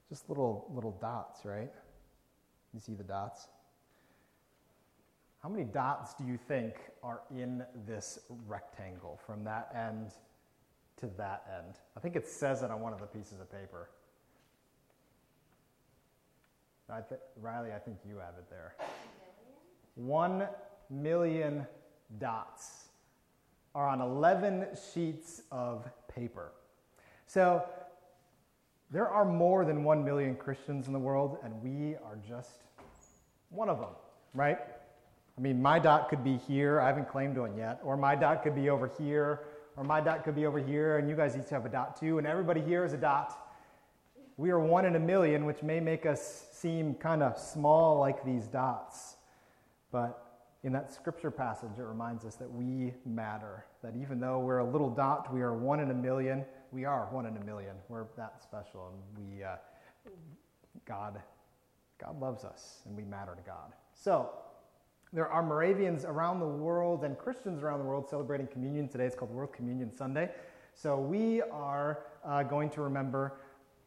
just 0.09 0.27
little, 0.29 0.65
little 0.73 0.97
dots, 0.99 1.45
right? 1.45 1.71
You 2.73 2.79
see 2.79 2.95
the 2.95 3.03
dots? 3.03 3.49
How 5.43 5.49
many 5.49 5.63
dots 5.63 6.15
do 6.15 6.23
you 6.25 6.39
think 6.47 6.73
are 7.03 7.21
in 7.29 7.63
this 7.85 8.17
rectangle 8.47 9.19
from 9.27 9.43
that 9.43 9.71
end 9.75 10.13
to 11.01 11.07
that 11.17 11.43
end. 11.57 11.75
I 11.97 11.99
think 11.99 12.15
it 12.15 12.27
says 12.27 12.63
it 12.63 12.71
on 12.71 12.79
one 12.79 12.93
of 12.93 12.99
the 12.99 13.07
pieces 13.07 13.39
of 13.41 13.51
paper. 13.51 13.89
I 16.89 17.01
th- 17.01 17.21
Riley, 17.41 17.71
I 17.73 17.79
think 17.79 17.97
you 18.07 18.17
have 18.17 18.35
it 18.37 18.49
there. 18.49 18.75
One 19.95 20.47
million 20.89 21.65
dots 22.19 22.85
are 23.73 23.87
on 23.87 24.01
11 24.01 24.67
sheets 24.93 25.41
of 25.51 25.87
paper. 26.13 26.51
So 27.27 27.63
there 28.91 29.07
are 29.07 29.23
more 29.23 29.63
than 29.63 29.83
1 29.83 30.03
million 30.03 30.35
Christians 30.35 30.87
in 30.87 30.93
the 30.93 30.99
world, 30.99 31.37
and 31.43 31.61
we 31.63 31.95
are 31.95 32.17
just 32.27 32.63
one 33.49 33.69
of 33.69 33.79
them, 33.79 33.95
right? 34.33 34.59
I 35.37 35.41
mean, 35.41 35.61
my 35.61 35.79
dot 35.79 36.09
could 36.09 36.25
be 36.25 36.37
here. 36.37 36.81
I 36.81 36.87
haven't 36.87 37.09
claimed 37.09 37.37
one 37.37 37.55
yet. 37.55 37.79
Or 37.83 37.95
my 37.95 38.15
dot 38.15 38.43
could 38.43 38.53
be 38.53 38.69
over 38.69 38.91
here 38.99 39.39
or 39.77 39.83
my 39.83 40.01
dot 40.01 40.23
could 40.23 40.35
be 40.35 40.45
over 40.45 40.59
here, 40.59 40.97
and 40.97 41.09
you 41.09 41.15
guys 41.15 41.35
each 41.35 41.49
have 41.49 41.65
a 41.65 41.69
dot 41.69 41.99
too, 41.99 42.17
and 42.17 42.27
everybody 42.27 42.61
here 42.61 42.83
is 42.83 42.93
a 42.93 42.97
dot. 42.97 43.37
We 44.37 44.49
are 44.49 44.59
one 44.59 44.85
in 44.85 44.95
a 44.95 44.99
million, 44.99 45.45
which 45.45 45.61
may 45.61 45.79
make 45.79 46.05
us 46.05 46.47
seem 46.51 46.95
kind 46.95 47.21
of 47.21 47.37
small 47.37 47.99
like 47.99 48.23
these 48.25 48.47
dots. 48.47 49.15
But 49.91 50.31
in 50.63 50.73
that 50.73 50.93
scripture 50.93 51.31
passage, 51.31 51.77
it 51.77 51.83
reminds 51.83 52.25
us 52.25 52.35
that 52.35 52.51
we 52.51 52.93
matter. 53.05 53.65
That 53.83 53.95
even 53.95 54.19
though 54.19 54.39
we're 54.39 54.59
a 54.59 54.69
little 54.69 54.89
dot, 54.89 55.33
we 55.33 55.41
are 55.41 55.53
one 55.53 55.79
in 55.79 55.91
a 55.91 55.93
million. 55.93 56.45
We 56.71 56.85
are 56.85 57.07
one 57.11 57.25
in 57.25 57.35
a 57.37 57.43
million. 57.43 57.75
We're 57.89 58.05
that 58.17 58.41
special, 58.41 58.93
and 58.93 59.37
we, 59.37 59.43
uh, 59.43 59.55
God, 60.85 61.19
God 61.99 62.19
loves 62.19 62.43
us, 62.43 62.81
and 62.85 62.95
we 62.95 63.03
matter 63.03 63.35
to 63.35 63.41
God. 63.41 63.73
So, 63.93 64.31
there 65.13 65.27
are 65.27 65.43
Moravians 65.43 66.05
around 66.05 66.39
the 66.39 66.47
world 66.47 67.03
and 67.03 67.17
Christians 67.17 67.61
around 67.61 67.79
the 67.79 67.85
world 67.85 68.07
celebrating 68.09 68.47
communion 68.47 68.87
today. 68.87 69.05
It's 69.05 69.15
called 69.15 69.31
World 69.31 69.51
Communion 69.51 69.91
Sunday. 69.93 70.29
So 70.73 70.97
we 70.97 71.41
are 71.41 72.05
uh, 72.23 72.43
going 72.43 72.69
to 72.71 72.81
remember 72.81 73.41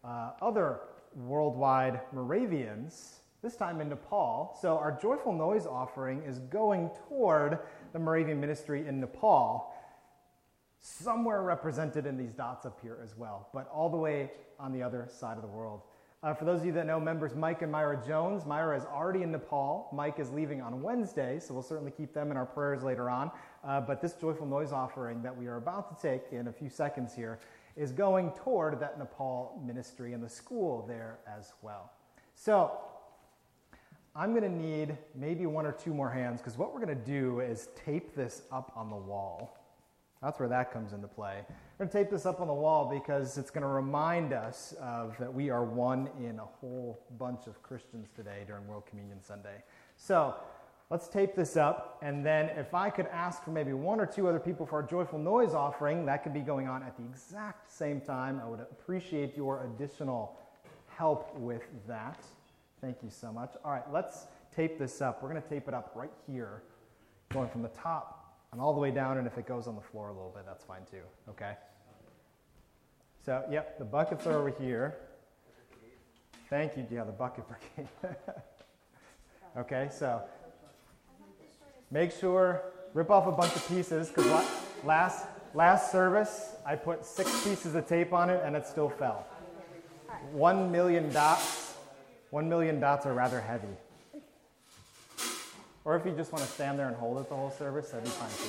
uh, 0.04 0.32
other 0.42 0.80
worldwide 1.14 2.00
Moravians, 2.12 3.20
this 3.40 3.56
time 3.56 3.80
in 3.80 3.88
Nepal. 3.88 4.58
So 4.60 4.76
our 4.76 4.92
joyful 5.00 5.32
noise 5.32 5.66
offering 5.66 6.22
is 6.24 6.40
going 6.40 6.90
toward 7.08 7.60
the 7.94 7.98
Moravian 7.98 8.38
ministry 8.38 8.86
in 8.86 9.00
Nepal, 9.00 9.74
somewhere 10.80 11.42
represented 11.42 12.04
in 12.04 12.18
these 12.18 12.32
dots 12.32 12.66
up 12.66 12.78
here 12.82 12.98
as 13.02 13.16
well, 13.16 13.48
but 13.54 13.66
all 13.68 13.88
the 13.88 13.96
way 13.96 14.30
on 14.58 14.72
the 14.72 14.82
other 14.82 15.08
side 15.10 15.36
of 15.36 15.42
the 15.42 15.48
world. 15.48 15.80
Uh, 16.24 16.32
for 16.32 16.46
those 16.46 16.60
of 16.60 16.66
you 16.66 16.72
that 16.72 16.86
know 16.86 16.98
members 16.98 17.34
Mike 17.34 17.60
and 17.60 17.70
Myra 17.70 18.02
Jones, 18.06 18.46
Myra 18.46 18.78
is 18.78 18.86
already 18.86 19.22
in 19.22 19.30
Nepal. 19.30 19.90
Mike 19.92 20.18
is 20.18 20.30
leaving 20.30 20.62
on 20.62 20.80
Wednesday, 20.80 21.38
so 21.38 21.52
we'll 21.52 21.62
certainly 21.62 21.90
keep 21.90 22.14
them 22.14 22.30
in 22.30 22.38
our 22.38 22.46
prayers 22.46 22.82
later 22.82 23.10
on. 23.10 23.30
Uh, 23.62 23.82
but 23.82 24.00
this 24.00 24.14
joyful 24.14 24.46
noise 24.46 24.72
offering 24.72 25.20
that 25.22 25.36
we 25.36 25.48
are 25.48 25.56
about 25.56 25.94
to 25.94 26.08
take 26.08 26.32
in 26.32 26.48
a 26.48 26.52
few 26.52 26.70
seconds 26.70 27.14
here 27.14 27.40
is 27.76 27.92
going 27.92 28.30
toward 28.42 28.80
that 28.80 28.98
Nepal 28.98 29.60
ministry 29.66 30.14
and 30.14 30.24
the 30.24 30.28
school 30.30 30.86
there 30.88 31.18
as 31.26 31.52
well. 31.60 31.92
So 32.34 32.72
I'm 34.16 34.30
going 34.30 34.44
to 34.44 34.48
need 34.48 34.96
maybe 35.14 35.44
one 35.44 35.66
or 35.66 35.72
two 35.72 35.92
more 35.92 36.08
hands 36.08 36.40
because 36.40 36.56
what 36.56 36.72
we're 36.72 36.80
going 36.80 36.98
to 36.98 37.04
do 37.04 37.40
is 37.40 37.68
tape 37.84 38.14
this 38.14 38.44
up 38.50 38.72
on 38.74 38.88
the 38.88 38.96
wall. 38.96 39.58
That's 40.22 40.40
where 40.40 40.48
that 40.48 40.72
comes 40.72 40.94
into 40.94 41.06
play. 41.06 41.44
We're 41.76 41.86
going 41.86 41.90
to 41.90 41.98
tape 42.04 42.10
this 42.12 42.24
up 42.24 42.40
on 42.40 42.46
the 42.46 42.54
wall 42.54 42.88
because 42.88 43.36
it's 43.36 43.50
going 43.50 43.62
to 43.62 43.68
remind 43.68 44.32
us 44.32 44.76
of 44.80 45.18
that 45.18 45.34
we 45.34 45.50
are 45.50 45.64
one 45.64 46.08
in 46.20 46.38
a 46.38 46.44
whole 46.44 47.00
bunch 47.18 47.48
of 47.48 47.60
Christians 47.64 48.10
today 48.14 48.44
during 48.46 48.64
World 48.68 48.86
Communion 48.86 49.20
Sunday. 49.20 49.60
So 49.96 50.36
let's 50.88 51.08
tape 51.08 51.34
this 51.34 51.56
up, 51.56 51.98
and 52.00 52.24
then 52.24 52.50
if 52.50 52.74
I 52.74 52.90
could 52.90 53.06
ask 53.06 53.42
for 53.42 53.50
maybe 53.50 53.72
one 53.72 53.98
or 53.98 54.06
two 54.06 54.28
other 54.28 54.38
people 54.38 54.64
for 54.66 54.76
our 54.76 54.82
joyful 54.84 55.18
noise 55.18 55.52
offering, 55.52 56.06
that 56.06 56.22
could 56.22 56.32
be 56.32 56.42
going 56.42 56.68
on 56.68 56.84
at 56.84 56.96
the 56.96 57.02
exact 57.02 57.72
same 57.72 58.00
time. 58.00 58.40
I 58.40 58.48
would 58.48 58.60
appreciate 58.60 59.36
your 59.36 59.64
additional 59.64 60.38
help 60.96 61.36
with 61.36 61.64
that. 61.88 62.24
Thank 62.80 62.98
you 63.02 63.10
so 63.10 63.32
much. 63.32 63.50
All 63.64 63.72
right, 63.72 63.92
let's 63.92 64.28
tape 64.54 64.78
this 64.78 65.02
up. 65.02 65.24
We're 65.24 65.30
going 65.30 65.42
to 65.42 65.48
tape 65.48 65.66
it 65.66 65.74
up 65.74 65.90
right 65.96 66.12
here, 66.28 66.62
going 67.32 67.48
from 67.48 67.62
the 67.62 67.68
top 67.70 68.23
and 68.54 68.62
all 68.62 68.72
the 68.72 68.78
way 68.78 68.92
down, 68.92 69.18
and 69.18 69.26
if 69.26 69.36
it 69.36 69.48
goes 69.48 69.66
on 69.66 69.74
the 69.74 69.80
floor 69.80 70.10
a 70.10 70.12
little 70.12 70.30
bit, 70.32 70.44
that's 70.46 70.62
fine 70.62 70.82
too, 70.88 71.02
okay? 71.28 71.56
So, 73.26 73.42
yep, 73.50 73.80
the 73.80 73.84
buckets 73.84 74.28
are 74.28 74.38
over 74.38 74.50
here. 74.50 74.96
Thank 76.48 76.76
you, 76.76 76.86
yeah, 76.88 77.02
the 77.02 77.10
bucket 77.10 77.46
brigade. 77.48 77.88
okay, 79.56 79.88
so 79.90 80.22
make 81.90 82.12
sure, 82.12 82.62
rip 82.92 83.10
off 83.10 83.26
a 83.26 83.32
bunch 83.32 83.56
of 83.56 83.66
pieces, 83.66 84.06
because 84.08 84.44
last, 84.84 85.26
last 85.52 85.90
service, 85.90 86.54
I 86.64 86.76
put 86.76 87.04
six 87.04 87.42
pieces 87.42 87.74
of 87.74 87.88
tape 87.88 88.12
on 88.12 88.30
it 88.30 88.40
and 88.44 88.54
it 88.54 88.68
still 88.68 88.88
fell. 88.88 89.26
One 90.30 90.70
million 90.70 91.12
dots, 91.12 91.74
one 92.30 92.48
million 92.48 92.78
dots 92.78 93.04
are 93.04 93.14
rather 93.14 93.40
heavy. 93.40 93.76
Or 95.84 95.96
if 95.96 96.06
you 96.06 96.12
just 96.12 96.32
want 96.32 96.42
to 96.44 96.50
stand 96.50 96.78
there 96.78 96.88
and 96.88 96.96
hold 96.96 97.18
it 97.18 97.28
the 97.28 97.34
whole 97.34 97.50
service, 97.50 97.90
that'd 97.90 98.04
be 98.04 98.10
fine 98.10 98.30
too. 98.30 98.48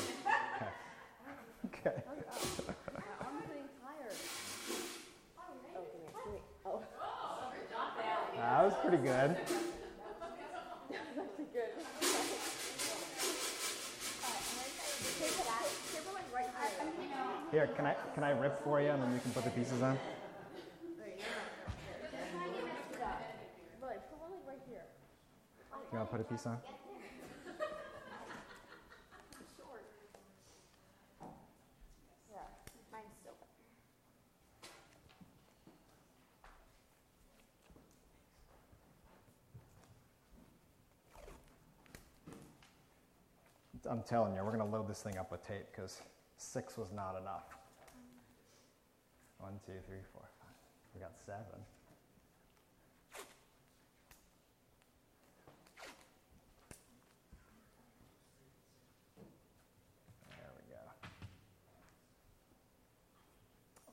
Okay. 1.65 1.89
Okay. 1.89 2.01
I'm 2.07 3.35
getting 3.41 3.67
tired. 3.83 4.15
Oh. 6.65 6.81
That 8.37 8.63
was 8.63 8.73
pretty 8.81 8.97
good. 8.97 9.35
Here, 17.51 17.67
can 17.75 17.85
I 17.85 17.95
can 18.13 18.23
I 18.23 18.31
rip 18.31 18.63
for 18.63 18.81
you 18.81 18.89
and 18.89 19.01
then 19.01 19.13
you 19.13 19.19
can 19.19 19.31
put 19.31 19.43
the 19.43 19.49
pieces 19.51 19.81
on? 19.81 19.97
You 25.91 25.99
want 25.99 26.09
to 26.09 26.17
put 26.17 26.21
a 26.21 26.23
piece 26.23 26.45
on? 26.45 26.57
I'm 43.89 44.01
telling 44.03 44.33
you, 44.33 44.43
we're 44.43 44.55
going 44.55 44.67
to 44.69 44.77
load 44.77 44.87
this 44.87 45.01
thing 45.01 45.17
up 45.17 45.31
with 45.31 45.45
tape 45.47 45.65
because 45.71 46.01
six 46.37 46.77
was 46.77 46.91
not 46.91 47.15
enough. 47.21 47.43
One, 49.39 49.53
two, 49.65 49.73
three, 49.85 49.99
four, 50.11 50.23
five. 50.39 50.49
We 50.93 51.01
got 51.01 51.11
seven. 51.25 51.43
There 60.29 60.51
we 60.55 60.73
go. 60.73 60.79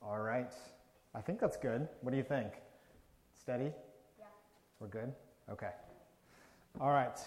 All 0.06 0.20
right. 0.20 0.52
I 1.14 1.20
think 1.20 1.38
that's 1.38 1.56
good. 1.56 1.86
What 2.00 2.12
do 2.12 2.16
you 2.16 2.22
think? 2.22 2.52
Steady? 3.38 3.72
Yeah. 4.18 4.24
We're 4.80 4.88
good? 4.88 5.12
Okay. 5.50 5.72
All 6.80 6.90
right. 6.90 7.18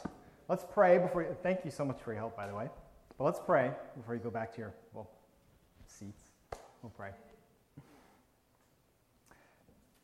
Let's 0.48 0.64
pray 0.72 1.00
before 1.00 1.24
you, 1.24 1.36
thank 1.42 1.66
you 1.66 1.72
so 1.72 1.84
much 1.84 2.00
for 2.04 2.12
your 2.12 2.20
help, 2.20 2.38
by 2.38 2.46
the 2.46 2.54
way. 2.54 2.70
But 3.18 3.24
let's 3.24 3.40
pray 3.40 3.72
before 3.98 4.14
you 4.14 4.22
go 4.22 4.30
back 4.30 4.54
to 4.54 4.60
your, 4.60 4.74
well, 4.94 5.10
seats. 5.88 6.22
We'll 6.84 6.92
pray. 6.92 7.10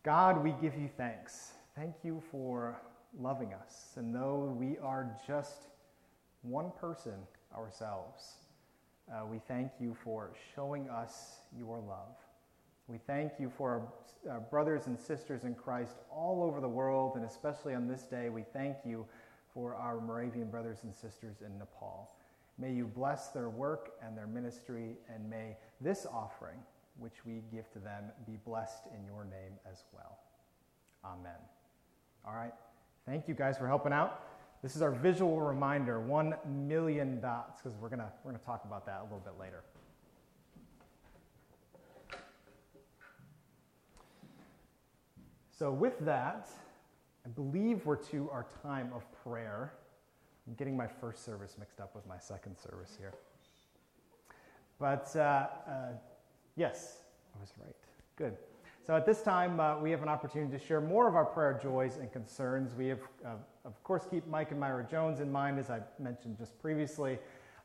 God, 0.02 0.44
we 0.44 0.56
give 0.60 0.74
you 0.74 0.90
thanks. 0.98 1.52
Thank 1.76 1.94
you 2.04 2.24
for 2.32 2.82
loving 3.20 3.54
us. 3.54 3.92
And 3.98 4.16
though 4.16 4.56
we 4.58 4.80
are 4.80 5.16
just 5.28 5.68
one 6.42 6.72
person 6.80 7.14
ourselves, 7.56 8.38
uh, 9.14 9.28
we 9.28 9.38
thank 9.48 9.70
you 9.80 9.96
for 10.04 10.32
showing 10.56 10.90
us 10.90 11.36
your 11.56 11.78
love. 11.78 12.16
We 12.88 12.98
thank 13.06 13.34
you 13.40 13.52
for 13.56 13.94
our, 14.26 14.34
our 14.34 14.40
brothers 14.40 14.88
and 14.88 15.00
sisters 15.00 15.44
in 15.44 15.54
Christ 15.54 15.98
all 16.10 16.42
over 16.42 16.60
the 16.60 16.68
world, 16.68 17.16
and 17.16 17.26
especially 17.26 17.76
on 17.76 17.88
this 17.88 18.04
day, 18.04 18.30
we 18.30 18.44
thank 18.54 18.78
you 18.84 19.06
for 19.54 19.76
our 19.76 20.00
Moravian 20.00 20.50
brothers 20.50 20.80
and 20.84 20.96
sisters 20.96 21.42
in 21.46 21.58
Nepal. 21.58 22.12
May 22.58 22.72
you 22.72 22.86
bless 22.86 23.30
their 23.30 23.50
work 23.50 23.94
and 24.06 24.18
their 24.18 24.28
ministry, 24.28 24.98
and 25.14 25.30
may 25.30 25.58
this 25.80 26.06
offering, 26.06 26.58
which 27.00 27.26
we 27.26 27.42
give 27.52 27.72
to 27.72 27.80
them, 27.80 28.06
be 28.26 28.38
blessed 28.46 28.84
in 28.96 29.06
your 29.06 29.24
name 29.24 29.54
as 29.70 29.84
well. 29.94 30.20
Amen. 31.04 31.40
All 32.26 32.36
right. 32.36 32.54
Thank 33.06 33.28
you 33.28 33.34
guys 33.34 33.58
for 33.58 33.68
helping 33.68 33.94
out. 33.94 34.28
This 34.62 34.76
is 34.76 34.84
our 34.84 34.92
visual 34.92 35.42
reminder 35.42 36.00
1 36.00 36.36
million 36.68 37.20
dots, 37.20 37.62
because 37.62 37.76
we're 37.80 37.90
going 37.90 38.02
we're 38.24 38.32
going 38.32 38.40
to 38.40 38.46
talk 38.46 38.64
about 38.66 38.86
that 38.86 39.00
a 39.02 39.04
little 39.04 39.20
bit 39.20 39.34
later. 39.40 39.64
So, 45.50 45.72
with 45.72 46.00
that, 46.06 46.48
I 47.26 47.30
believe 47.30 47.86
we're 47.86 47.98
to 47.98 48.30
our 48.32 48.46
time 48.64 48.92
of 48.96 49.04
prayer. 49.24 49.74
I'm 50.48 50.56
getting 50.56 50.76
my 50.76 50.88
first 50.88 51.24
service 51.24 51.56
mixed 51.60 51.80
up 51.80 51.96
with 51.96 52.08
my 52.08 52.18
second 52.18 52.58
service 52.58 52.96
here. 52.98 53.14
But 54.80 55.16
uh, 55.16 55.20
uh, 55.20 55.48
yes, 56.56 56.98
I 57.36 57.40
was 57.40 57.54
right. 57.64 57.76
Good. 58.16 58.38
So 58.86 58.96
at 58.96 59.06
this 59.06 59.22
time, 59.22 59.60
uh, 59.60 59.78
we 59.78 59.92
have 59.92 60.02
an 60.02 60.10
opportunity 60.10 60.58
to 60.58 60.64
share 60.64 60.82
more 60.82 61.08
of 61.08 61.16
our 61.16 61.26
prayer 61.26 61.60
joys 61.62 61.98
and 61.98 62.12
concerns. 62.12 62.74
We 62.74 62.88
have, 62.88 63.00
uh, 63.24 63.36
of 63.64 63.84
course, 63.84 64.08
keep 64.10 64.26
Mike 64.28 64.50
and 64.50 64.60
Myra 64.60 64.88
Jones 64.90 65.20
in 65.20 65.32
mind, 65.32 65.60
as 65.60 65.70
I 65.70 65.82
mentioned 66.00 66.40
just 66.40 66.60
previously. 66.60 67.20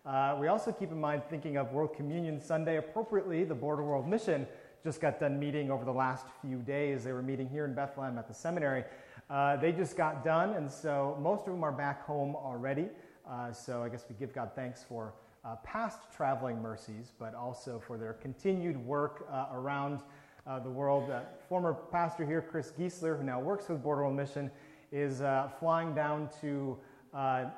Uh, 0.05 0.37
we 0.39 0.49
also 0.49 0.71
keep 0.71 0.93
in 0.93 1.01
mind 1.01 1.23
thinking 1.31 1.57
of 1.57 1.73
World 1.73 1.97
Communion 1.97 2.39
Sunday 2.39 2.77
appropriately. 2.77 3.45
The 3.45 3.55
Board 3.55 3.81
of 3.81 3.87
World 3.87 4.07
Mission 4.07 4.47
just 4.85 5.01
got 5.01 5.19
done 5.19 5.41
meeting 5.41 5.71
over 5.71 5.85
the 5.87 5.93
last 5.93 6.27
few 6.43 6.59
days. 6.59 7.03
They 7.03 7.13
were 7.13 7.23
meeting 7.23 7.49
here 7.49 7.65
in 7.65 7.75
Bethlehem 7.75 8.19
at 8.19 8.29
the 8.29 8.35
seminary. 8.35 8.85
Uh, 9.29 9.57
they 9.57 9.73
just 9.73 9.97
got 9.97 10.25
done, 10.25 10.55
and 10.55 10.71
so 10.71 11.19
most 11.21 11.47
of 11.47 11.53
them 11.53 11.65
are 11.65 11.73
back 11.73 12.05
home 12.05 12.37
already. 12.37 12.89
Uh, 13.29 13.53
so 13.53 13.83
I 13.83 13.89
guess 13.89 14.05
we 14.09 14.15
give 14.15 14.33
God 14.33 14.51
thanks 14.55 14.85
for 14.85 15.15
uh, 15.45 15.57
past 15.65 15.99
traveling 16.17 16.63
mercies, 16.63 17.13
but 17.19 17.35
also 17.35 17.81
for 17.85 17.99
their 17.99 18.13
continued 18.15 18.77
work 18.77 19.27
uh, 19.33 19.47
around 19.53 20.03
uh, 20.47 20.61
the 20.61 20.71
world. 20.71 21.11
former 21.49 21.75
pastor 21.75 22.25
here, 22.25 22.41
Chris 22.41 22.73
Giesler, 22.79 23.19
who 23.19 23.25
now 23.25 23.41
works 23.41 23.69
with 23.69 23.83
Board 23.83 23.99
of 23.99 24.05
World 24.05 24.17
Mission, 24.17 24.49
is 24.93 25.21
uh, 25.23 25.49
flying 25.59 25.93
down 25.93 26.29
to 26.41 26.79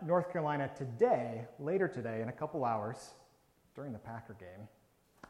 North 0.07 0.33
Carolina 0.33 0.71
today, 0.75 1.45
later 1.59 1.87
today, 1.87 2.23
in 2.23 2.29
a 2.29 2.33
couple 2.33 2.65
hours, 2.65 3.11
during 3.75 3.93
the 3.93 3.99
Packer 3.99 4.37
game. 4.41 4.67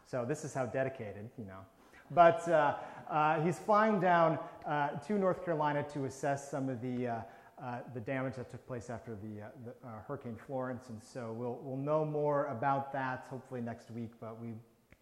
So 0.06 0.24
this 0.24 0.44
is 0.44 0.54
how 0.54 0.66
dedicated, 0.66 1.28
you 1.36 1.46
know. 1.46 1.60
But 2.10 2.48
uh, 2.48 2.76
uh, 3.10 3.40
he's 3.40 3.58
flying 3.58 4.00
down 4.00 4.38
uh, 4.66 4.88
to 5.06 5.18
North 5.18 5.44
Carolina 5.44 5.82
to 5.94 6.04
assess 6.04 6.50
some 6.50 6.68
of 6.68 6.80
the, 6.80 7.06
uh, 7.06 7.20
uh, 7.62 7.78
the 7.94 8.00
damage 8.00 8.36
that 8.36 8.50
took 8.50 8.66
place 8.66 8.90
after 8.90 9.16
the, 9.16 9.42
uh, 9.42 9.48
the 9.64 9.88
Hurricane 10.06 10.36
Florence. 10.46 10.88
And 10.88 11.02
so 11.02 11.32
we'll, 11.32 11.58
we'll 11.62 11.76
know 11.76 12.04
more 12.04 12.46
about 12.46 12.92
that 12.92 13.26
hopefully 13.30 13.60
next 13.60 13.90
week, 13.90 14.10
but 14.20 14.40
we 14.40 14.52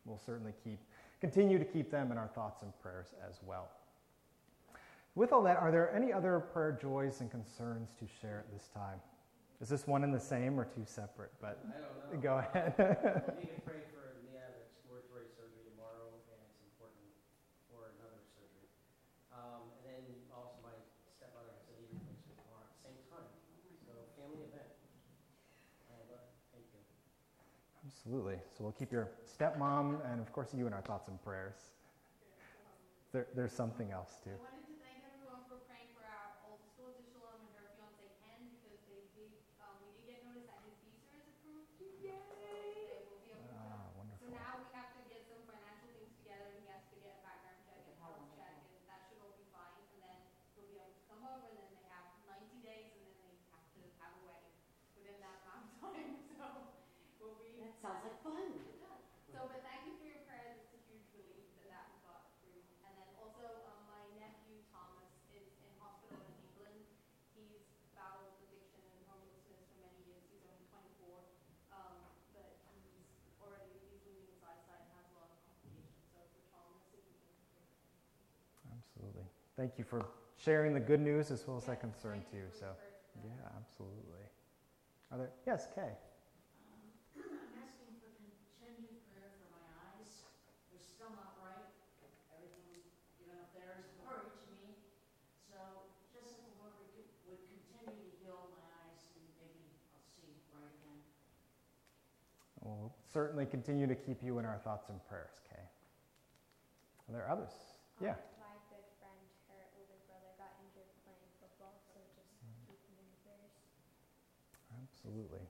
will 0.04 0.18
certainly 0.18 0.52
keep, 0.64 0.78
continue 1.20 1.58
to 1.58 1.64
keep 1.64 1.90
them 1.90 2.12
in 2.12 2.18
our 2.18 2.28
thoughts 2.28 2.62
and 2.62 2.72
prayers 2.80 3.08
as 3.28 3.40
well. 3.44 3.68
with 5.14 5.32
all 5.32 5.42
that, 5.42 5.56
are 5.56 5.70
there 5.70 5.94
any 5.94 6.12
other 6.12 6.40
prayer 6.40 6.78
joys 6.80 7.20
and 7.20 7.30
concerns 7.30 7.90
to 7.98 8.06
share 8.20 8.38
at 8.38 8.52
this 8.52 8.68
time? 8.68 9.00
Is 9.60 9.68
this 9.72 9.86
one 9.86 10.04
and 10.04 10.12
the 10.12 10.20
same 10.20 10.60
or 10.60 10.66
two 10.68 10.84
separate? 10.84 11.32
But 11.40 11.58
I 11.64 11.80
don't 11.80 11.96
know. 12.12 12.20
go 12.20 12.34
ahead. 12.44 12.76
We 13.40 13.48
need 13.48 13.56
to 13.56 13.64
pray 13.64 13.80
for 13.88 14.20
Mia 14.28 14.44
the 14.52 14.60
exploratory 14.68 15.32
surgery 15.32 15.64
tomorrow, 15.72 16.12
and 16.28 16.38
it's 16.44 16.60
important 16.60 17.08
for 17.72 17.88
another 17.96 18.20
surgery. 18.36 18.68
Um, 19.32 19.72
and 19.80 20.04
then 20.04 20.04
also 20.28 20.60
my 20.60 20.76
stepmother 21.16 21.48
has 21.56 21.64
a 21.72 21.74
knee 21.80 21.88
replacement 21.88 22.36
tomorrow 22.36 22.68
at 22.68 22.72
the 22.76 22.80
same 22.84 23.00
time. 23.08 23.24
So 23.88 23.96
family 24.20 24.44
event. 24.44 24.68
And, 25.88 26.04
uh, 26.12 26.20
thank 26.52 26.68
you. 26.76 26.84
Absolutely. 28.06 28.38
So 28.54 28.62
we'll 28.62 28.78
keep 28.78 28.94
your 28.94 29.10
stepmom 29.26 29.98
and, 30.06 30.22
of 30.22 30.30
course, 30.30 30.54
you 30.54 30.70
in 30.70 30.72
our 30.72 30.86
thoughts 30.86 31.10
and 31.10 31.18
prayers. 31.26 31.74
There, 33.10 33.26
there's 33.34 33.50
something 33.50 33.90
else 33.90 34.22
too. 34.22 34.30
I 34.30 34.38
wanted 34.46 34.62
to 34.62 34.78
thank 34.78 35.02
everyone 35.02 35.42
for 35.50 35.58
praying 35.66 35.90
for 35.90 36.06
our 36.06 36.38
oldest 36.46 36.70
daughter 36.78 37.02
Shalom 37.02 37.42
and 37.42 37.50
her 37.58 37.66
fiance 37.74 38.06
Ken 38.22 38.46
because 38.54 38.78
they 38.86 39.10
did, 39.18 39.34
um, 39.58 39.74
we 39.82 39.90
did 39.98 40.06
get 40.06 40.22
notice 40.22 40.46
that 40.46 40.62
his 40.70 40.78
visa 40.86 41.18
is 41.18 41.26
approved. 41.34 41.66
Yay! 41.98 42.14
So 42.14 42.94
they 42.94 43.02
will 43.10 43.18
be 43.26 43.34
able 43.34 43.42
to. 43.42 43.58
Ah, 43.58 43.90
So 43.90 43.98
wonderful. 43.98 44.30
now 44.30 44.54
we 44.62 44.70
have 44.70 44.94
to 44.94 45.02
get 45.10 45.26
some 45.26 45.42
financial 45.42 45.90
things 45.90 46.14
together. 46.22 46.46
He 46.62 46.62
has 46.70 46.86
to 46.94 47.02
get 47.02 47.10
a 47.10 47.20
background 47.26 47.58
check 47.66 47.82
and 47.90 47.98
health 47.98 48.22
check 48.38 48.54
and 48.70 48.86
that 48.86 49.02
should 49.10 49.18
all 49.18 49.34
be 49.34 49.50
fine. 49.50 49.82
And 49.82 49.98
then 49.98 50.18
he'll 50.54 50.70
be 50.70 50.78
able 50.78 50.94
to 50.94 51.02
come 51.10 51.26
over 51.26 51.42
and 51.50 51.58
then 51.58 51.74
they 51.74 51.82
have 51.90 52.06
ninety 52.22 52.62
days 52.62 52.86
and 52.94 53.02
then 53.02 53.18
they 53.18 53.34
have 53.50 53.66
to 53.74 53.82
have 53.98 54.14
a 54.14 54.22
wedding 54.22 54.54
within 54.94 55.18
that 55.18 55.42
amount 55.42 55.66
of 55.66 55.74
time. 55.82 56.22
So 56.30 56.46
we'll 57.18 57.34
be. 57.42 57.56
That 57.56 57.72
sounds 57.82 58.04
like 58.04 58.20
fun. 58.22 58.36
It 58.38 58.78
does. 58.78 59.02
So, 59.32 59.48
but 59.50 59.60
thank 59.66 59.88
you 59.88 59.96
for 59.98 60.06
your 60.06 60.22
prayers. 60.28 60.54
It's 60.60 60.76
a 60.76 60.82
huge 60.86 61.08
relief 61.18 61.44
that 61.58 61.66
that 61.72 61.88
got 62.06 62.30
approved. 62.30 62.68
And 62.86 62.94
then 62.94 63.10
also, 63.18 63.42
um, 63.68 63.84
my 63.90 64.00
nephew 64.22 64.62
Thomas 64.70 65.10
is 65.34 65.44
in 65.60 65.68
hospital 65.82 66.14
in 66.20 66.36
England. 66.46 66.84
He's 67.34 67.64
battled 67.92 68.32
addiction 68.48 68.80
and 68.86 69.02
homelessness 69.10 69.60
for 69.66 69.76
many 69.82 69.98
years. 70.06 70.22
He's 70.30 70.46
only 70.46 70.62
24, 70.72 71.26
um, 71.74 71.96
but 72.32 72.54
he's 72.70 73.08
already 73.42 73.76
he's 73.90 74.00
losing 74.06 74.30
his 74.30 74.40
eyesight 74.46 74.86
and 74.86 74.92
has 74.94 75.08
a 75.10 75.16
lot 75.18 75.28
of 75.32 75.36
complications. 75.42 76.06
So 76.14 76.22
for 76.32 76.40
Thomas, 76.54 76.86
if 76.94 77.02
you 77.02 77.02
can 77.02 77.18
pray 77.26 77.34
for 77.50 77.60
him. 78.72 78.85
Absolutely. 78.96 79.28
Thank 79.60 79.76
you 79.76 79.84
for 79.84 80.00
sharing 80.40 80.72
the 80.72 80.80
good 80.80 81.04
news 81.04 81.30
as 81.30 81.44
well 81.46 81.60
as 81.60 81.68
that 81.68 81.84
concern 81.84 82.24
too. 82.32 82.48
So, 82.48 82.64
your 82.64 82.80
prayers 82.80 83.04
for 83.12 83.20
that. 83.20 83.28
yeah, 83.28 83.60
absolutely. 83.60 84.24
Are 85.12 85.18
there? 85.20 85.32
Yes, 85.44 85.68
Kay. 85.76 85.92
Um, 85.92 86.80
I'm 87.12 87.60
asking 87.60 87.92
for 88.00 88.08
continued 88.16 89.04
prayer 89.12 89.36
for 89.36 89.52
my 89.52 89.68
eyes. 89.84 90.24
They're 90.72 90.80
still 90.80 91.12
not 91.12 91.36
right. 91.44 91.68
Everything, 92.40 92.88
even 93.20 93.36
up 93.36 93.52
there, 93.52 93.84
is 93.84 93.92
blurry 94.00 94.32
to 94.32 94.48
me. 94.64 94.80
So 95.44 95.60
just 96.08 96.40
if 96.40 96.40
the 96.40 96.56
Lord 96.56 96.72
would 96.80 97.44
continue 97.52 98.00
to 98.00 98.08
heal 98.24 98.48
my 98.48 98.64
eyes 98.80 98.96
and 99.12 99.28
maybe 99.36 99.76
I'll 99.92 100.08
see 100.16 100.40
right 100.56 100.72
again. 100.72 101.04
We'll 102.64 102.96
certainly 103.12 103.44
continue 103.44 103.84
to 103.84 103.96
keep 103.96 104.24
you 104.24 104.40
in 104.40 104.48
our 104.48 104.56
thoughts 104.64 104.88
and 104.88 105.04
prayers, 105.04 105.36
Kay. 105.52 105.60
Are 105.60 107.12
there 107.12 107.28
others? 107.28 107.76
Yeah. 108.02 108.12
Um, 108.12 108.36
my 108.44 108.52
good 108.68 108.84
friend, 109.00 109.24
her 109.48 109.62
older 109.72 109.96
brother, 110.04 110.28
got 110.36 110.52
injured 110.60 110.90
playing 111.08 111.32
football, 111.40 111.80
so 111.94 111.96
just 112.12 112.28
keep 112.68 112.76
him 112.76 113.00
in 113.00 113.08
prayers. 113.24 113.56
Absolutely. 115.16 115.46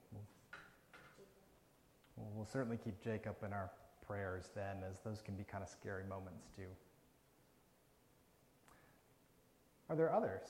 We'll, 2.17 2.29
we'll- 2.37 2.47
certainly 2.47 2.77
keep 2.77 3.03
Jacob 3.03 3.35
in 3.45 3.53
our 3.53 3.69
prayers 4.07 4.51
then, 4.55 4.77
as 4.89 5.01
those 5.01 5.21
can 5.21 5.35
be 5.35 5.43
kind 5.43 5.65
of 5.65 5.69
scary 5.69 6.05
moments 6.05 6.47
too. 6.55 6.69
Are 9.91 9.97
there 9.97 10.13
others? 10.13 10.47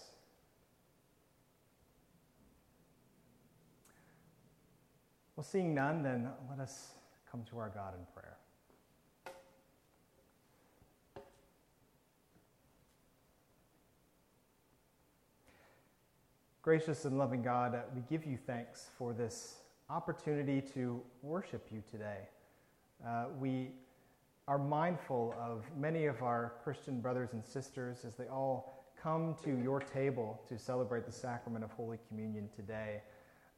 Well, 5.34 5.44
seeing 5.44 5.74
none, 5.74 6.02
then 6.02 6.28
let 6.50 6.60
us 6.60 6.90
come 7.30 7.42
to 7.50 7.58
our 7.58 7.70
God 7.70 7.94
in 7.94 8.04
prayer. 8.12 8.35
Gracious 16.66 17.04
and 17.04 17.16
loving 17.16 17.42
God, 17.42 17.76
uh, 17.76 17.82
we 17.94 18.02
give 18.10 18.26
you 18.26 18.36
thanks 18.36 18.88
for 18.98 19.12
this 19.12 19.58
opportunity 19.88 20.60
to 20.60 21.00
worship 21.22 21.64
you 21.70 21.80
today. 21.88 22.28
Uh, 23.06 23.26
we 23.38 23.68
are 24.48 24.58
mindful 24.58 25.32
of 25.40 25.64
many 25.78 26.06
of 26.06 26.24
our 26.24 26.54
Christian 26.64 27.00
brothers 27.00 27.34
and 27.34 27.44
sisters 27.46 27.98
as 28.04 28.16
they 28.16 28.26
all 28.26 28.84
come 29.00 29.36
to 29.44 29.56
your 29.62 29.78
table 29.78 30.42
to 30.48 30.58
celebrate 30.58 31.06
the 31.06 31.12
sacrament 31.12 31.64
of 31.64 31.70
Holy 31.70 31.98
Communion 32.08 32.48
today. 32.56 33.00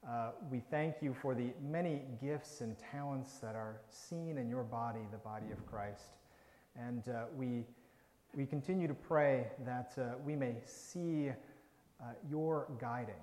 Uh, 0.06 0.32
we 0.50 0.60
thank 0.70 0.96
you 1.00 1.14
for 1.14 1.34
the 1.34 1.54
many 1.66 2.02
gifts 2.20 2.60
and 2.60 2.76
talents 2.78 3.38
that 3.38 3.54
are 3.54 3.80
seen 3.88 4.36
in 4.36 4.50
your 4.50 4.64
body, 4.64 5.00
the 5.10 5.16
body 5.16 5.50
of 5.50 5.64
Christ. 5.64 6.10
And 6.76 7.08
uh, 7.08 7.24
we, 7.34 7.64
we 8.34 8.44
continue 8.44 8.86
to 8.86 8.92
pray 8.92 9.46
that 9.64 9.94
uh, 9.96 10.18
we 10.26 10.36
may 10.36 10.56
see 10.66 11.30
uh, 12.00 12.04
your 12.30 12.68
guiding, 12.80 13.14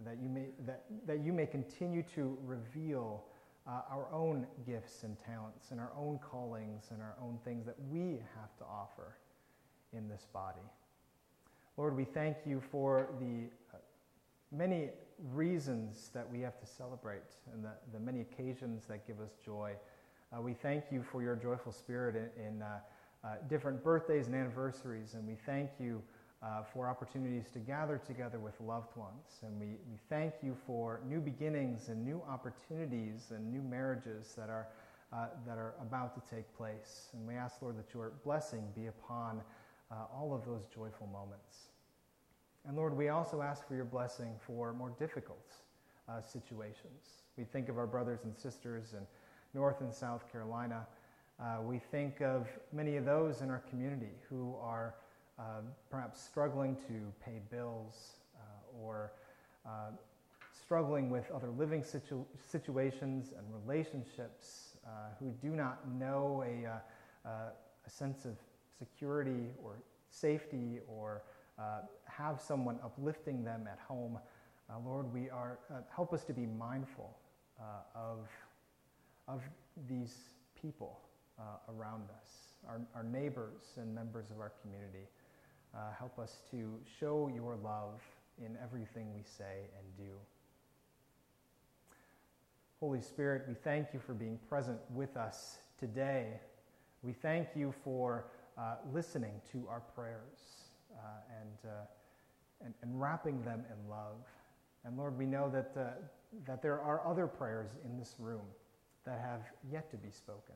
that 0.00 0.18
you, 0.22 0.28
may, 0.28 0.46
that, 0.66 0.84
that 1.06 1.20
you 1.20 1.32
may 1.32 1.46
continue 1.46 2.02
to 2.14 2.36
reveal 2.44 3.24
uh, 3.66 3.80
our 3.90 4.06
own 4.12 4.46
gifts 4.66 5.02
and 5.02 5.16
talents 5.24 5.70
and 5.70 5.80
our 5.80 5.90
own 5.98 6.18
callings 6.18 6.84
and 6.90 7.00
our 7.02 7.16
own 7.20 7.38
things 7.44 7.66
that 7.66 7.76
we 7.90 8.20
have 8.38 8.56
to 8.58 8.64
offer 8.64 9.16
in 9.92 10.08
this 10.08 10.26
body. 10.32 10.60
Lord, 11.76 11.96
we 11.96 12.04
thank 12.04 12.36
you 12.46 12.62
for 12.70 13.08
the 13.20 13.48
uh, 13.74 13.78
many 14.52 14.90
reasons 15.32 16.10
that 16.14 16.30
we 16.30 16.40
have 16.40 16.58
to 16.60 16.66
celebrate 16.66 17.36
and 17.52 17.64
the, 17.64 17.72
the 17.92 17.98
many 17.98 18.20
occasions 18.20 18.84
that 18.86 19.06
give 19.06 19.20
us 19.20 19.30
joy. 19.44 19.72
Uh, 20.36 20.40
we 20.40 20.52
thank 20.52 20.84
you 20.90 21.02
for 21.02 21.22
your 21.22 21.36
joyful 21.36 21.72
spirit 21.72 22.30
in, 22.36 22.44
in 22.44 22.62
uh, 22.62 22.78
uh, 23.24 23.28
different 23.48 23.82
birthdays 23.82 24.26
and 24.26 24.34
anniversaries, 24.34 25.14
and 25.14 25.26
we 25.26 25.36
thank 25.46 25.70
you 25.80 26.02
uh, 26.42 26.62
for 26.62 26.88
opportunities 26.88 27.50
to 27.52 27.58
gather 27.58 27.98
together 27.98 28.38
with 28.38 28.60
loved 28.60 28.94
ones. 28.96 29.40
And 29.42 29.58
we, 29.58 29.66
we 29.90 29.98
thank 30.08 30.34
you 30.42 30.56
for 30.66 31.00
new 31.08 31.20
beginnings 31.20 31.88
and 31.88 32.04
new 32.04 32.22
opportunities 32.28 33.30
and 33.30 33.50
new 33.50 33.62
marriages 33.62 34.34
that 34.36 34.50
are, 34.50 34.68
uh, 35.12 35.26
that 35.46 35.58
are 35.58 35.74
about 35.80 36.14
to 36.14 36.34
take 36.34 36.54
place. 36.56 37.08
And 37.14 37.26
we 37.26 37.34
ask, 37.34 37.62
Lord, 37.62 37.78
that 37.78 37.92
your 37.94 38.12
blessing 38.24 38.64
be 38.74 38.86
upon 38.86 39.40
uh, 39.90 39.94
all 40.14 40.34
of 40.34 40.44
those 40.44 40.66
joyful 40.72 41.06
moments. 41.06 41.68
And 42.66 42.76
Lord, 42.76 42.96
we 42.96 43.08
also 43.08 43.42
ask 43.42 43.66
for 43.66 43.74
your 43.74 43.84
blessing 43.84 44.34
for 44.46 44.72
more 44.72 44.92
difficult 44.98 45.52
uh, 46.08 46.20
situations. 46.20 47.22
We 47.36 47.44
think 47.44 47.68
of 47.68 47.78
our 47.78 47.86
brothers 47.86 48.20
and 48.24 48.36
sisters 48.36 48.92
in 48.92 49.06
North 49.54 49.80
and 49.80 49.94
South 49.94 50.30
Carolina. 50.30 50.86
Uh, 51.40 51.58
we 51.62 51.78
think 51.78 52.20
of 52.20 52.48
many 52.72 52.96
of 52.96 53.04
those 53.04 53.40
in 53.40 53.50
our 53.50 53.62
community 53.70 54.12
who 54.28 54.54
are 54.60 54.94
uh, 55.38 55.60
perhaps 55.90 56.20
struggling 56.20 56.76
to 56.76 57.12
pay 57.24 57.40
bills 57.50 58.20
uh, 58.36 58.82
or 58.82 59.12
uh, 59.66 59.90
struggling 60.52 61.10
with 61.10 61.30
other 61.30 61.50
living 61.50 61.82
situ- 61.82 62.24
situations 62.44 63.32
and 63.36 63.46
relationships, 63.64 64.76
uh, 64.86 65.08
who 65.18 65.32
do 65.42 65.54
not 65.54 65.88
know 65.98 66.44
a, 66.46 66.66
uh, 66.66 67.28
uh, 67.28 67.30
a 67.86 67.90
sense 67.90 68.24
of 68.24 68.36
security 68.78 69.50
or 69.62 69.76
safety 70.10 70.78
or 70.88 71.22
uh, 71.58 71.80
have 72.04 72.40
someone 72.40 72.78
uplifting 72.84 73.44
them 73.44 73.68
at 73.70 73.78
home. 73.78 74.18
Lord, 74.84 75.12
we 75.14 75.30
are, 75.30 75.58
help 75.94 76.12
us 76.12 76.24
to 76.24 76.32
be 76.32 76.46
mindful 76.46 77.16
of, 77.94 78.28
of 79.28 79.40
these 79.88 80.16
people 80.60 80.98
around 81.68 82.02
us, 82.22 82.30
our, 82.68 82.80
our 82.94 83.04
neighbors 83.04 83.62
and 83.76 83.94
members 83.94 84.30
of 84.30 84.40
our 84.40 84.52
community. 84.62 85.06
Uh, 85.74 85.78
help 85.98 86.18
us 86.18 86.42
to 86.50 86.78
show 86.98 87.30
your 87.34 87.56
love 87.56 88.00
in 88.38 88.56
everything 88.62 89.12
we 89.14 89.22
say 89.22 89.68
and 89.78 90.06
do. 90.06 90.12
Holy 92.80 93.00
Spirit, 93.00 93.44
we 93.48 93.54
thank 93.54 93.88
you 93.94 94.00
for 94.00 94.12
being 94.12 94.38
present 94.48 94.78
with 94.90 95.16
us 95.16 95.58
today. 95.78 96.40
We 97.02 97.12
thank 97.12 97.48
you 97.54 97.74
for 97.82 98.26
uh, 98.58 98.76
listening 98.92 99.40
to 99.52 99.66
our 99.68 99.80
prayers 99.94 100.70
uh, 100.92 101.00
and, 101.40 101.70
uh, 101.70 102.64
and, 102.64 102.74
and 102.82 103.00
wrapping 103.00 103.42
them 103.44 103.64
in 103.70 103.90
love. 103.90 104.16
And 104.84 104.96
Lord, 104.96 105.18
we 105.18 105.26
know 105.26 105.50
that, 105.50 105.72
uh, 105.76 105.90
that 106.46 106.62
there 106.62 106.80
are 106.80 107.06
other 107.06 107.26
prayers 107.26 107.70
in 107.84 107.98
this 107.98 108.14
room 108.18 108.46
that 109.04 109.20
have 109.20 109.40
yet 109.70 109.90
to 109.90 109.96
be 109.96 110.10
spoken. 110.10 110.54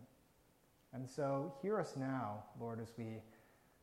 And 0.93 1.09
so 1.09 1.55
hear 1.63 1.79
us 1.79 1.95
now, 1.97 2.43
Lord, 2.61 2.81
as 2.81 2.93
we 2.99 3.19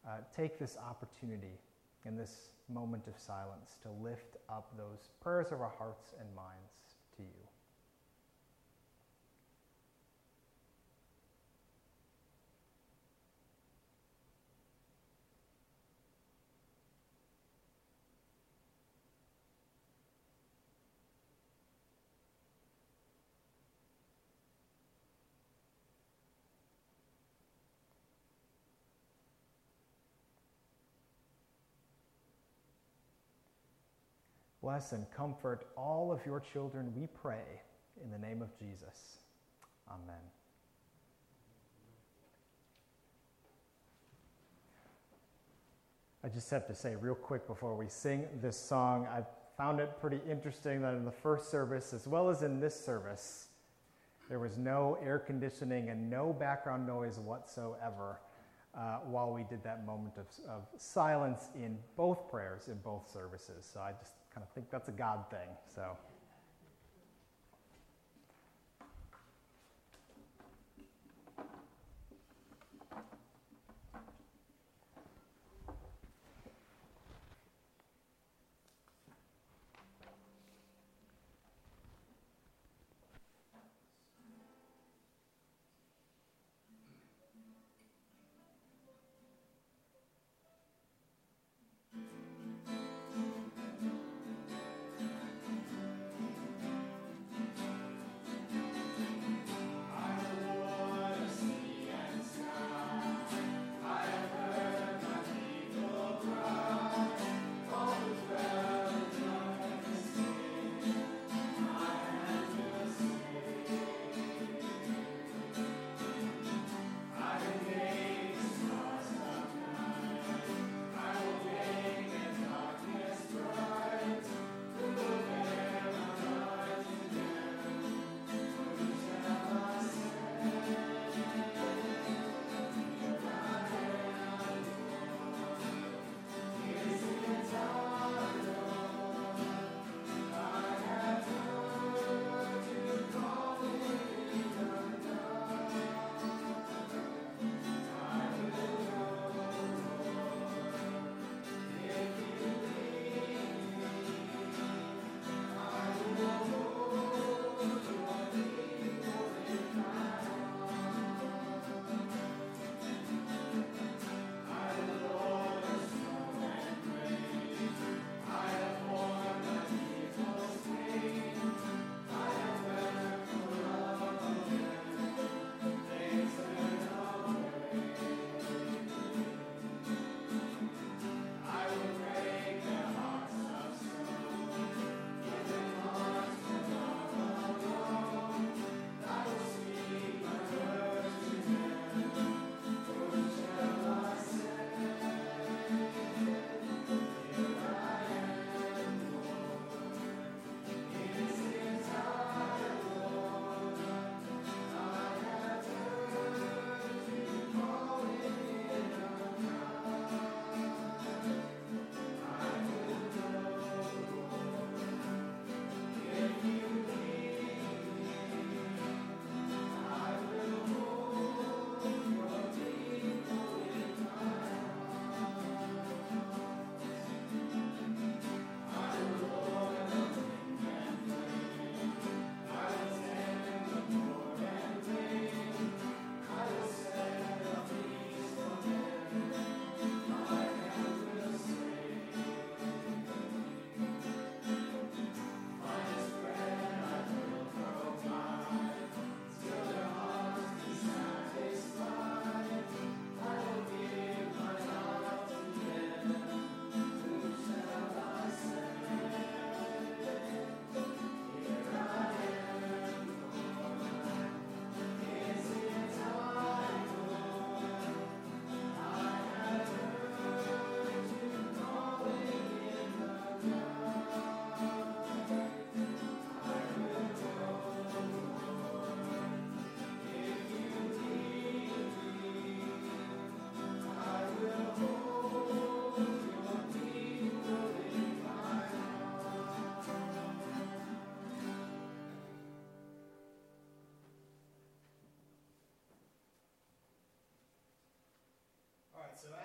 uh, 0.07 0.17
take 0.35 0.57
this 0.57 0.77
opportunity 0.77 1.59
in 2.05 2.15
this 2.15 2.49
moment 2.69 3.07
of 3.07 3.17
silence 3.19 3.77
to 3.81 3.89
lift 4.01 4.37
up 4.49 4.71
those 4.77 5.09
prayers 5.21 5.51
of 5.51 5.61
our 5.61 5.73
hearts 5.77 6.13
and 6.19 6.33
minds 6.35 6.95
to 7.15 7.23
you. 7.23 7.47
Bless 34.67 34.91
and 34.91 35.09
comfort 35.11 35.65
all 35.77 36.11
of 36.11 36.19
your 36.25 36.41
children, 36.41 36.91
we 36.93 37.07
pray, 37.07 37.61
in 38.03 38.11
the 38.11 38.17
name 38.17 38.41
of 38.41 38.49
Jesus. 38.59 39.19
Amen. 39.89 40.19
I 46.21 46.27
just 46.27 46.49
have 46.49 46.67
to 46.67 46.75
say, 46.75 46.97
real 46.97 47.15
quick, 47.15 47.47
before 47.47 47.77
we 47.77 47.87
sing 47.87 48.25
this 48.41 48.59
song, 48.59 49.07
I 49.09 49.23
found 49.55 49.79
it 49.79 50.01
pretty 50.01 50.19
interesting 50.29 50.81
that 50.81 50.95
in 50.95 51.05
the 51.05 51.13
first 51.13 51.49
service, 51.49 51.93
as 51.93 52.05
well 52.05 52.29
as 52.29 52.43
in 52.43 52.59
this 52.59 52.77
service, 52.77 53.47
there 54.27 54.39
was 54.39 54.57
no 54.57 54.97
air 55.01 55.17
conditioning 55.17 55.87
and 55.91 56.09
no 56.09 56.33
background 56.33 56.85
noise 56.85 57.19
whatsoever 57.19 58.19
uh, 58.77 58.99
while 59.05 59.33
we 59.33 59.43
did 59.49 59.63
that 59.63 59.85
moment 59.85 60.13
of, 60.17 60.27
of 60.49 60.63
silence 60.77 61.49
in 61.55 61.77
both 61.95 62.29
prayers, 62.29 62.67
in 62.67 62.77
both 62.83 63.09
services. 63.11 63.67
So 63.71 63.79
I 63.79 63.91
just 63.99 64.13
kind 64.33 64.45
of 64.45 64.53
think 64.53 64.69
that's 64.69 64.87
a 64.87 64.91
God 64.93 65.25
thing. 65.31 65.49
So. 65.73 65.97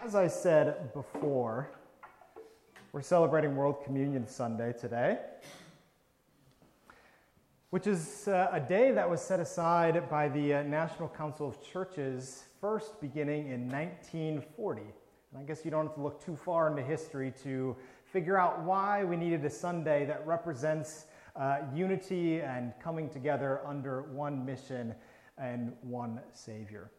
As 0.05 0.17
I 0.17 0.27
said 0.27 0.93
before, 0.93 1.71
we're 2.91 3.03
celebrating 3.03 3.55
World 3.55 3.85
Communion 3.85 4.27
Sunday 4.27 4.73
today, 4.73 5.19
which 7.71 7.87
is 7.87 8.27
uh, 8.27 8.49
a 8.51 8.59
day 8.59 8.91
that 8.91 9.09
was 9.09 9.21
set 9.21 9.39
aside 9.39 10.11
by 10.11 10.29
the 10.29 10.55
uh, 10.55 10.63
National 10.65 11.09
Council 11.09 11.47
of 11.47 11.63
Churches 11.63 12.43
first 12.61 13.01
beginning 13.01 13.51
in 13.51 13.69
1940. 13.69 14.83
And 14.83 15.41
I 15.41 15.45
guess 15.45 15.65
you 15.65 15.71
don't 15.71 15.87
have 15.87 15.95
to 15.95 16.03
look 16.03 16.25
too 16.25 16.35
far 16.35 16.69
into 16.69 16.83
history 16.83 17.33
to 17.45 17.77
figure 18.05 18.37
out 18.37 18.61
why 18.65 19.05
we 19.05 19.17
needed 19.17 19.45
a 19.45 19.51
Sunday 19.51 20.05
that 20.07 20.27
represents 20.27 21.05
uh, 21.37 21.59
unity 21.73 22.41
and 22.41 22.73
coming 22.83 23.09
together 23.09 23.61
under 23.65 24.03
one 24.03 24.45
mission 24.45 24.97
and 25.39 25.73
one 25.81 26.21
Savior. 26.33 26.91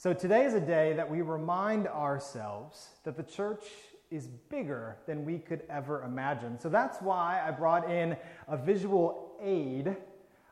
So 0.00 0.12
today 0.12 0.44
is 0.44 0.54
a 0.54 0.60
day 0.60 0.92
that 0.92 1.10
we 1.10 1.22
remind 1.22 1.88
ourselves 1.88 2.90
that 3.02 3.16
the 3.16 3.24
church 3.24 3.64
is 4.12 4.28
bigger 4.28 4.96
than 5.08 5.24
we 5.24 5.40
could 5.40 5.64
ever 5.68 6.04
imagine. 6.04 6.56
So 6.60 6.68
that's 6.68 7.02
why 7.02 7.42
I 7.44 7.50
brought 7.50 7.90
in 7.90 8.16
a 8.46 8.56
visual 8.56 9.32
aid 9.42 9.96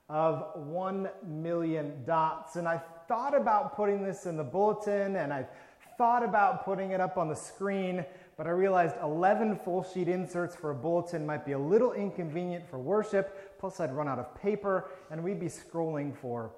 of 0.09 0.51
1 0.57 1.09
million 1.25 2.03
dots. 2.05 2.57
And 2.57 2.67
I 2.67 2.83
thought 3.07 3.37
about 3.37 3.77
putting 3.77 4.03
this 4.03 4.27
in 4.27 4.37
the 4.37 4.43
bulletin 4.43 5.15
and 5.15 5.33
I 5.33 5.47
thought 5.97 6.25
about 6.25 6.65
putting 6.65 6.91
it 6.91 7.01
up 7.01 7.17
on 7.17 7.29
the 7.29 7.37
screen, 7.37 8.05
but 8.37 8.49
I 8.49 8.51
realized 8.51 8.97
11 9.01 9.61
full 9.65 9.85
sheet 9.85 10.09
inserts 10.09 10.57
for 10.57 10.73
a 10.73 10.75
bulletin 10.75 11.25
might 11.25 11.47
be 11.47 11.53
a 11.53 11.59
little 11.59 11.93
inconvenient 11.93 12.69
for 12.69 12.81
worship. 12.81 13.61
Plus, 13.61 13.79
I'd 13.79 13.95
run 13.95 14.09
out 14.09 14.19
of 14.19 14.35
paper 14.43 14.91
and 15.09 15.23
we'd 15.23 15.39
be 15.39 15.47
scrolling 15.47 16.17
for 16.17 16.51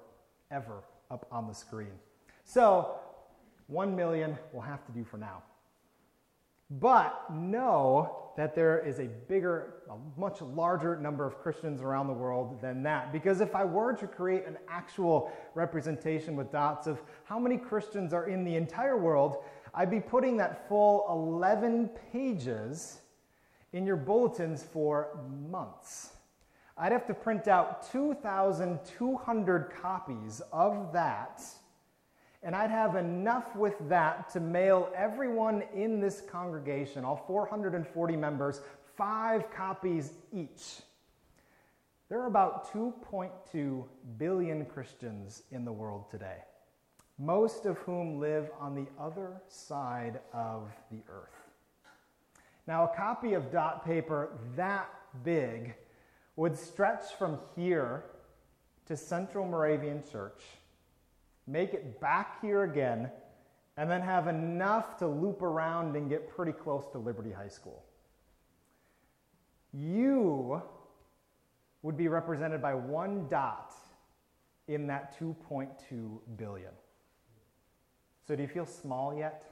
ever 0.49 0.81
up 1.11 1.27
on 1.31 1.47
the 1.47 1.53
screen. 1.53 1.91
So, 2.49 2.95
1 3.67 3.95
million 3.95 4.35
will 4.53 4.61
have 4.61 4.83
to 4.87 4.91
do 4.91 5.03
for 5.03 5.17
now. 5.17 5.43
But 6.71 7.31
know 7.31 8.31
that 8.37 8.55
there 8.55 8.79
is 8.79 8.97
a 8.97 9.05
bigger, 9.05 9.83
a 9.87 10.19
much 10.19 10.41
larger 10.41 10.95
number 10.95 11.27
of 11.27 11.37
Christians 11.37 11.79
around 11.79 12.07
the 12.07 12.13
world 12.13 12.59
than 12.59 12.81
that. 12.81 13.13
Because 13.13 13.39
if 13.39 13.53
I 13.53 13.63
were 13.63 13.93
to 13.93 14.07
create 14.07 14.47
an 14.47 14.57
actual 14.67 15.31
representation 15.53 16.35
with 16.35 16.51
dots 16.51 16.87
of 16.87 17.03
how 17.23 17.37
many 17.37 17.55
Christians 17.55 18.13
are 18.13 18.27
in 18.27 18.43
the 18.43 18.55
entire 18.55 18.97
world, 18.97 19.43
I'd 19.75 19.91
be 19.91 19.99
putting 19.99 20.35
that 20.37 20.67
full 20.67 21.05
11 21.07 21.91
pages 22.11 23.01
in 23.73 23.85
your 23.85 23.95
bulletins 23.95 24.63
for 24.63 25.19
months. 25.51 26.13
I'd 26.75 26.93
have 26.93 27.05
to 27.05 27.13
print 27.13 27.47
out 27.47 27.91
2,200 27.91 29.69
copies 29.69 30.41
of 30.51 30.91
that 30.93 31.43
and 32.41 32.55
I'd 32.55 32.71
have 32.71 32.95
enough 32.95 33.55
with 33.55 33.75
that 33.89 34.29
to 34.31 34.39
mail 34.39 34.89
everyone 34.95 35.63
in 35.73 35.99
this 35.99 36.21
congregation, 36.21 37.03
all 37.03 37.23
440 37.27 38.15
members, 38.15 38.61
five 38.95 39.51
copies 39.51 40.13
each. 40.31 40.81
There 42.07 42.19
are 42.19 42.27
about 42.27 42.73
2.2 42.73 43.83
billion 44.17 44.65
Christians 44.65 45.43
in 45.51 45.65
the 45.65 45.71
world 45.71 46.09
today, 46.09 46.37
most 47.17 47.65
of 47.65 47.77
whom 47.79 48.19
live 48.19 48.49
on 48.59 48.73
the 48.73 48.87
other 48.99 49.41
side 49.47 50.19
of 50.33 50.71
the 50.89 51.03
earth. 51.09 51.35
Now, 52.67 52.85
a 52.85 52.95
copy 52.95 53.33
of 53.33 53.51
dot 53.51 53.85
paper 53.85 54.29
that 54.55 54.89
big 55.23 55.75
would 56.35 56.57
stretch 56.57 57.03
from 57.17 57.39
here 57.55 58.05
to 58.85 58.95
Central 58.95 59.45
Moravian 59.45 60.03
Church 60.09 60.41
make 61.49 61.73
it 61.73 61.99
back 61.99 62.41
here 62.41 62.63
again, 62.63 63.09
and 63.77 63.89
then 63.89 64.01
have 64.01 64.27
enough 64.27 64.97
to 64.97 65.07
loop 65.07 65.41
around 65.41 65.95
and 65.95 66.09
get 66.09 66.29
pretty 66.29 66.51
close 66.51 66.85
to 66.91 66.97
Liberty 66.97 67.31
High 67.31 67.47
School. 67.47 67.83
You 69.73 70.61
would 71.81 71.97
be 71.97 72.07
represented 72.07 72.61
by 72.61 72.73
one 72.73 73.27
dot 73.29 73.73
in 74.67 74.85
that 74.87 75.17
2.2 75.19 76.19
billion. 76.37 76.71
So, 78.27 78.35
do 78.35 78.41
you 78.41 78.47
feel 78.47 78.65
small 78.65 79.17
yet? 79.17 79.43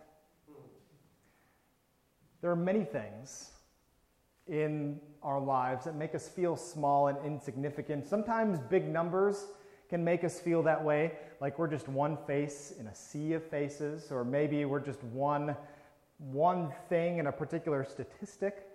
There 2.41 2.51
are 2.51 2.55
many 2.55 2.83
things 2.83 3.51
in 4.45 4.99
our 5.23 5.39
lives 5.39 5.85
that 5.85 5.95
make 5.95 6.13
us 6.13 6.29
feel 6.29 6.55
small 6.55 7.07
and 7.07 7.17
insignificant. 7.25 8.05
Sometimes 8.05 8.59
big 8.69 8.87
numbers 8.87 9.47
can 9.89 10.03
make 10.03 10.23
us 10.23 10.39
feel 10.39 10.63
that 10.63 10.83
way, 10.83 11.13
like 11.39 11.57
we're 11.57 11.67
just 11.67 11.87
one 11.87 12.17
face 12.27 12.73
in 12.79 12.87
a 12.87 12.95
sea 12.95 13.33
of 13.33 13.43
faces, 13.43 14.11
or 14.11 14.23
maybe 14.23 14.65
we're 14.65 14.79
just 14.79 15.03
one, 15.05 15.55
one 16.17 16.73
thing 16.89 17.19
in 17.19 17.27
a 17.27 17.31
particular 17.31 17.83
statistic. 17.83 18.67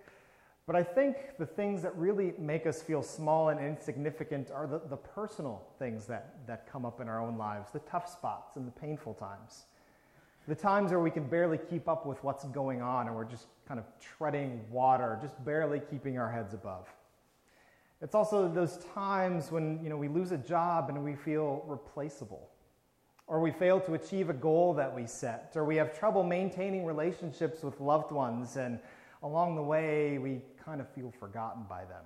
But 0.65 0.75
I 0.77 0.83
think 0.83 1.17
the 1.37 1.45
things 1.45 1.81
that 1.81 1.95
really 1.97 2.33
make 2.39 2.65
us 2.65 2.81
feel 2.81 3.03
small 3.03 3.49
and 3.49 3.59
insignificant 3.59 4.49
are 4.49 4.65
the, 4.65 4.79
the 4.89 4.95
personal 4.95 5.61
things 5.77 6.05
that, 6.05 6.47
that 6.47 6.71
come 6.71 6.85
up 6.85 7.01
in 7.01 7.09
our 7.09 7.21
own 7.21 7.37
lives, 7.37 7.69
the 7.71 7.79
tough 7.79 8.09
spots 8.09 8.55
and 8.55 8.65
the 8.65 8.71
painful 8.71 9.13
times. 9.13 9.65
The 10.47 10.55
times 10.55 10.91
where 10.91 10.99
we 10.99 11.11
can 11.11 11.25
barely 11.25 11.57
keep 11.57 11.87
up 11.87 12.05
with 12.05 12.23
what's 12.23 12.45
going 12.45 12.81
on 12.81 13.07
and 13.07 13.15
we're 13.15 13.23
just 13.25 13.47
kind 13.67 13.79
of 13.79 13.85
treading 13.99 14.61
water, 14.71 15.17
just 15.21 15.43
barely 15.45 15.79
keeping 15.79 16.17
our 16.17 16.31
heads 16.31 16.53
above. 16.53 16.87
It's 18.03 18.15
also 18.15 18.49
those 18.49 18.79
times 18.93 19.49
when 19.49 19.81
you 19.81 19.89
know, 19.89 19.95
we 19.95 20.09
lose 20.09 20.33
a 20.33 20.37
job 20.37 20.89
and 20.89 21.05
we 21.05 21.15
feel 21.15 21.63
replaceable, 21.65 22.49
or 23.27 23.39
we 23.39 23.49
fail 23.49 23.79
to 23.79 23.93
achieve 23.93 24.29
a 24.29 24.33
goal 24.33 24.73
that 24.73 24.93
we 24.93 25.07
set, 25.07 25.53
or 25.55 25.63
we 25.63 25.77
have 25.77 25.97
trouble 25.97 26.21
maintaining 26.21 26.85
relationships 26.85 27.63
with 27.63 27.79
loved 27.79 28.11
ones, 28.11 28.57
and 28.57 28.77
along 29.23 29.55
the 29.55 29.63
way 29.63 30.17
we 30.17 30.41
kind 30.65 30.81
of 30.81 30.89
feel 30.89 31.13
forgotten 31.17 31.63
by 31.69 31.85
them. 31.85 32.03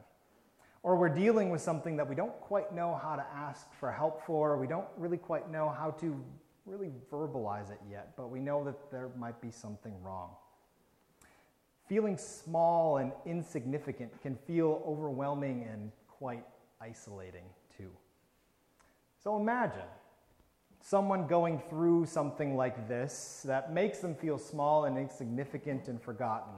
Or 0.83 0.95
we're 0.95 1.09
dealing 1.09 1.49
with 1.49 1.61
something 1.61 1.97
that 1.97 2.07
we 2.07 2.13
don't 2.13 2.39
quite 2.41 2.75
know 2.75 2.99
how 3.01 3.15
to 3.15 3.25
ask 3.33 3.65
for 3.79 3.91
help 3.91 4.23
for, 4.23 4.55
we 4.55 4.67
don't 4.67 4.87
really 4.97 5.17
quite 5.17 5.49
know 5.51 5.67
how 5.67 5.89
to 5.99 6.23
really 6.67 6.91
verbalize 7.11 7.71
it 7.71 7.79
yet, 7.89 8.15
but 8.15 8.29
we 8.29 8.39
know 8.39 8.63
that 8.65 8.91
there 8.91 9.09
might 9.17 9.41
be 9.41 9.49
something 9.49 9.99
wrong. 10.03 10.29
Feeling 11.87 12.17
small 12.17 12.97
and 12.97 13.11
insignificant 13.25 14.21
can 14.21 14.35
feel 14.35 14.83
overwhelming 14.85 15.67
and 15.71 15.91
quite 16.07 16.45
isolating 16.81 17.45
too. 17.77 17.89
So 19.23 19.37
imagine 19.37 19.87
someone 20.81 21.27
going 21.27 21.61
through 21.69 22.05
something 22.05 22.55
like 22.55 22.87
this 22.87 23.41
that 23.45 23.73
makes 23.73 23.99
them 23.99 24.15
feel 24.15 24.37
small 24.37 24.85
and 24.85 24.97
insignificant 24.97 25.87
and 25.87 26.01
forgotten. 26.01 26.53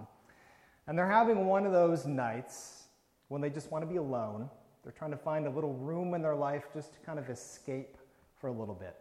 And 0.88 0.98
they're 0.98 1.10
having 1.10 1.46
one 1.46 1.66
of 1.66 1.72
those 1.72 2.06
nights 2.06 2.86
when 3.28 3.42
they 3.42 3.50
just 3.50 3.72
want 3.72 3.84
to 3.84 3.88
be 3.88 3.98
alone. 3.98 4.50
They're 4.84 4.92
trying 4.92 5.12
to 5.12 5.18
find 5.18 5.46
a 5.46 5.50
little 5.50 5.74
room 5.74 6.14
in 6.14 6.22
their 6.22 6.36
life 6.36 6.66
just 6.74 6.94
to 6.94 7.00
kind 7.00 7.20
of 7.20 7.30
escape 7.30 7.98
for 8.40 8.48
a 8.48 8.52
little 8.52 8.74
bit. 8.74 8.96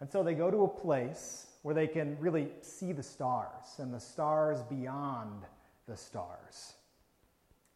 And 0.00 0.10
so 0.10 0.22
they 0.22 0.34
go 0.34 0.50
to 0.50 0.64
a 0.64 0.68
place 0.68 1.46
where 1.62 1.74
they 1.74 1.86
can 1.86 2.16
really 2.20 2.48
see 2.62 2.92
the 2.92 3.02
stars 3.02 3.78
and 3.78 3.92
the 3.92 4.00
stars 4.00 4.62
beyond 4.62 5.42
the 5.86 5.96
stars. 5.96 6.74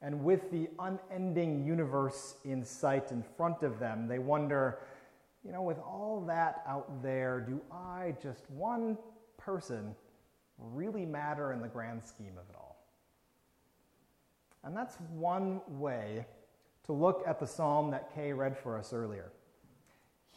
And 0.01 0.25
with 0.25 0.51
the 0.51 0.69
unending 0.79 1.65
universe 1.67 2.37
in 2.45 2.65
sight 2.65 3.11
in 3.11 3.23
front 3.37 3.63
of 3.63 3.79
them, 3.79 4.07
they 4.07 4.19
wonder, 4.19 4.79
you 5.45 5.53
know, 5.53 5.63
with 5.63 5.79
all 5.79 6.25
that 6.27 6.63
out 6.67 7.03
there, 7.03 7.41
do 7.41 7.61
I, 7.73 8.15
just 8.23 8.51
one 8.51 8.99
person, 9.39 9.95
really 10.59 11.05
matter 11.05 11.53
in 11.53 11.61
the 11.61 11.69
grand 11.69 12.05
scheme 12.05 12.39
of 12.39 12.49
it 12.51 12.57
all? 12.57 12.77
And 14.63 14.77
that's 14.77 14.97
one 15.13 15.61
way 15.69 16.27
to 16.85 16.93
look 16.93 17.23
at 17.27 17.41
the 17.41 17.47
psalm 17.47 17.91
that 17.91 18.15
Kay 18.15 18.33
read 18.33 18.57
for 18.57 18.79
us 18.79 18.93
earlier. 18.93 19.33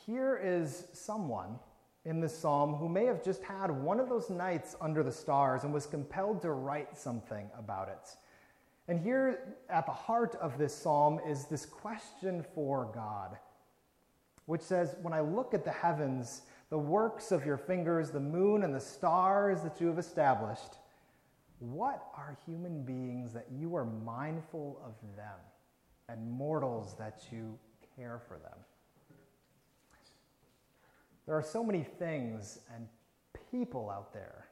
Here 0.06 0.40
is 0.42 0.88
someone 0.94 1.60
in 2.08 2.22
this 2.22 2.36
psalm 2.36 2.74
who 2.74 2.88
may 2.88 3.04
have 3.04 3.22
just 3.22 3.44
had 3.44 3.70
one 3.70 4.00
of 4.00 4.08
those 4.08 4.30
nights 4.30 4.78
under 4.80 5.04
the 5.04 5.12
stars 5.12 5.66
and 5.66 5.74
was 5.74 5.86
compelled 5.86 6.42
to 6.42 6.52
write 6.52 6.98
something 6.98 7.50
about 7.60 7.90
it. 7.90 8.16
And 8.88 8.98
here 8.98 9.58
at 9.70 9.86
the 9.86 9.92
heart 9.92 10.36
of 10.36 10.58
this 10.58 10.74
psalm 10.74 11.20
is 11.28 11.46
this 11.46 11.66
question 11.66 12.46
for 12.56 12.90
God, 12.94 13.38
which 14.46 14.62
says, 14.62 14.96
When 15.02 15.12
I 15.12 15.20
look 15.20 15.54
at 15.54 15.66
the 15.66 15.72
heavens, 15.72 16.44
the 16.70 16.78
works 16.78 17.34
of 17.34 17.46
your 17.46 17.58
fingers, 17.58 18.10
the 18.10 18.22
moon 18.22 18.64
and 18.64 18.74
the 18.74 18.80
stars 18.80 19.62
that 19.64 19.82
you 19.82 19.88
have 19.88 20.00
established, 20.00 20.78
what 21.60 22.06
are 22.16 22.38
human 22.46 22.84
beings 22.84 23.34
that 23.34 23.48
you 23.52 23.76
are 23.76 23.84
mindful 23.86 24.82
of 24.86 24.94
them, 25.18 25.40
and 26.08 26.32
mortals 26.32 26.96
that 26.98 27.26
you 27.34 27.60
care 27.98 28.22
for 28.30 28.38
them? 28.38 28.58
There 31.28 31.36
are 31.36 31.44
so 31.44 31.64
many 31.64 31.84
things 31.84 32.60
and 32.74 32.88
people 33.52 33.90
out 33.90 34.14
there. 34.14 34.48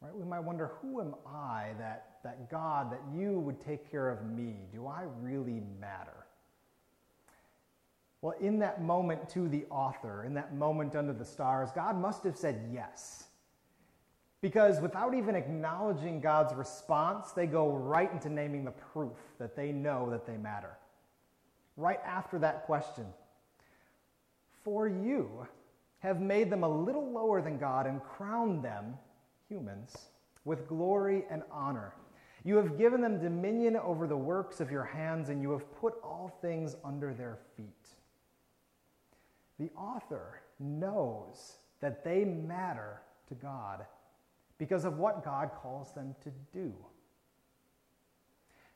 Right? 0.00 0.14
We 0.14 0.24
might 0.24 0.40
wonder, 0.40 0.72
who 0.80 1.00
am 1.00 1.14
I 1.26 1.70
that, 1.78 2.16
that 2.24 2.50
God, 2.50 2.90
that 2.92 3.00
you 3.14 3.38
would 3.40 3.60
take 3.60 3.90
care 3.90 4.10
of 4.10 4.24
me? 4.24 4.66
Do 4.72 4.86
I 4.86 5.04
really 5.20 5.62
matter? 5.80 6.26
Well, 8.22 8.34
in 8.40 8.58
that 8.60 8.82
moment 8.82 9.28
to 9.30 9.48
the 9.48 9.66
author, 9.70 10.24
in 10.24 10.34
that 10.34 10.54
moment 10.54 10.96
under 10.96 11.12
the 11.12 11.24
stars, 11.24 11.70
God 11.74 11.96
must 12.00 12.24
have 12.24 12.36
said 12.36 12.68
yes. 12.72 13.24
Because 14.40 14.80
without 14.80 15.14
even 15.14 15.34
acknowledging 15.34 16.20
God's 16.20 16.54
response, 16.54 17.32
they 17.32 17.46
go 17.46 17.72
right 17.72 18.10
into 18.12 18.28
naming 18.28 18.64
the 18.64 18.70
proof 18.70 19.16
that 19.38 19.56
they 19.56 19.72
know 19.72 20.10
that 20.10 20.26
they 20.26 20.36
matter. 20.36 20.76
Right 21.76 22.00
after 22.04 22.38
that 22.38 22.64
question, 22.64 23.06
for 24.66 24.88
you 24.88 25.46
have 26.00 26.20
made 26.20 26.50
them 26.50 26.64
a 26.64 26.68
little 26.68 27.08
lower 27.12 27.40
than 27.40 27.56
God 27.56 27.86
and 27.86 28.02
crowned 28.02 28.64
them, 28.64 28.94
humans, 29.48 29.96
with 30.44 30.66
glory 30.66 31.22
and 31.30 31.44
honor. 31.52 31.94
You 32.42 32.56
have 32.56 32.76
given 32.76 33.00
them 33.00 33.20
dominion 33.20 33.76
over 33.76 34.08
the 34.08 34.16
works 34.16 34.60
of 34.60 34.72
your 34.72 34.82
hands, 34.82 35.28
and 35.28 35.40
you 35.40 35.52
have 35.52 35.72
put 35.80 35.94
all 36.02 36.36
things 36.42 36.74
under 36.84 37.14
their 37.14 37.38
feet. 37.56 37.88
The 39.60 39.70
author 39.76 40.42
knows 40.58 41.58
that 41.80 42.02
they 42.02 42.24
matter 42.24 43.02
to 43.28 43.34
God 43.34 43.86
because 44.58 44.84
of 44.84 44.98
what 44.98 45.24
God 45.24 45.50
calls 45.62 45.92
them 45.92 46.16
to 46.24 46.32
do. 46.52 46.74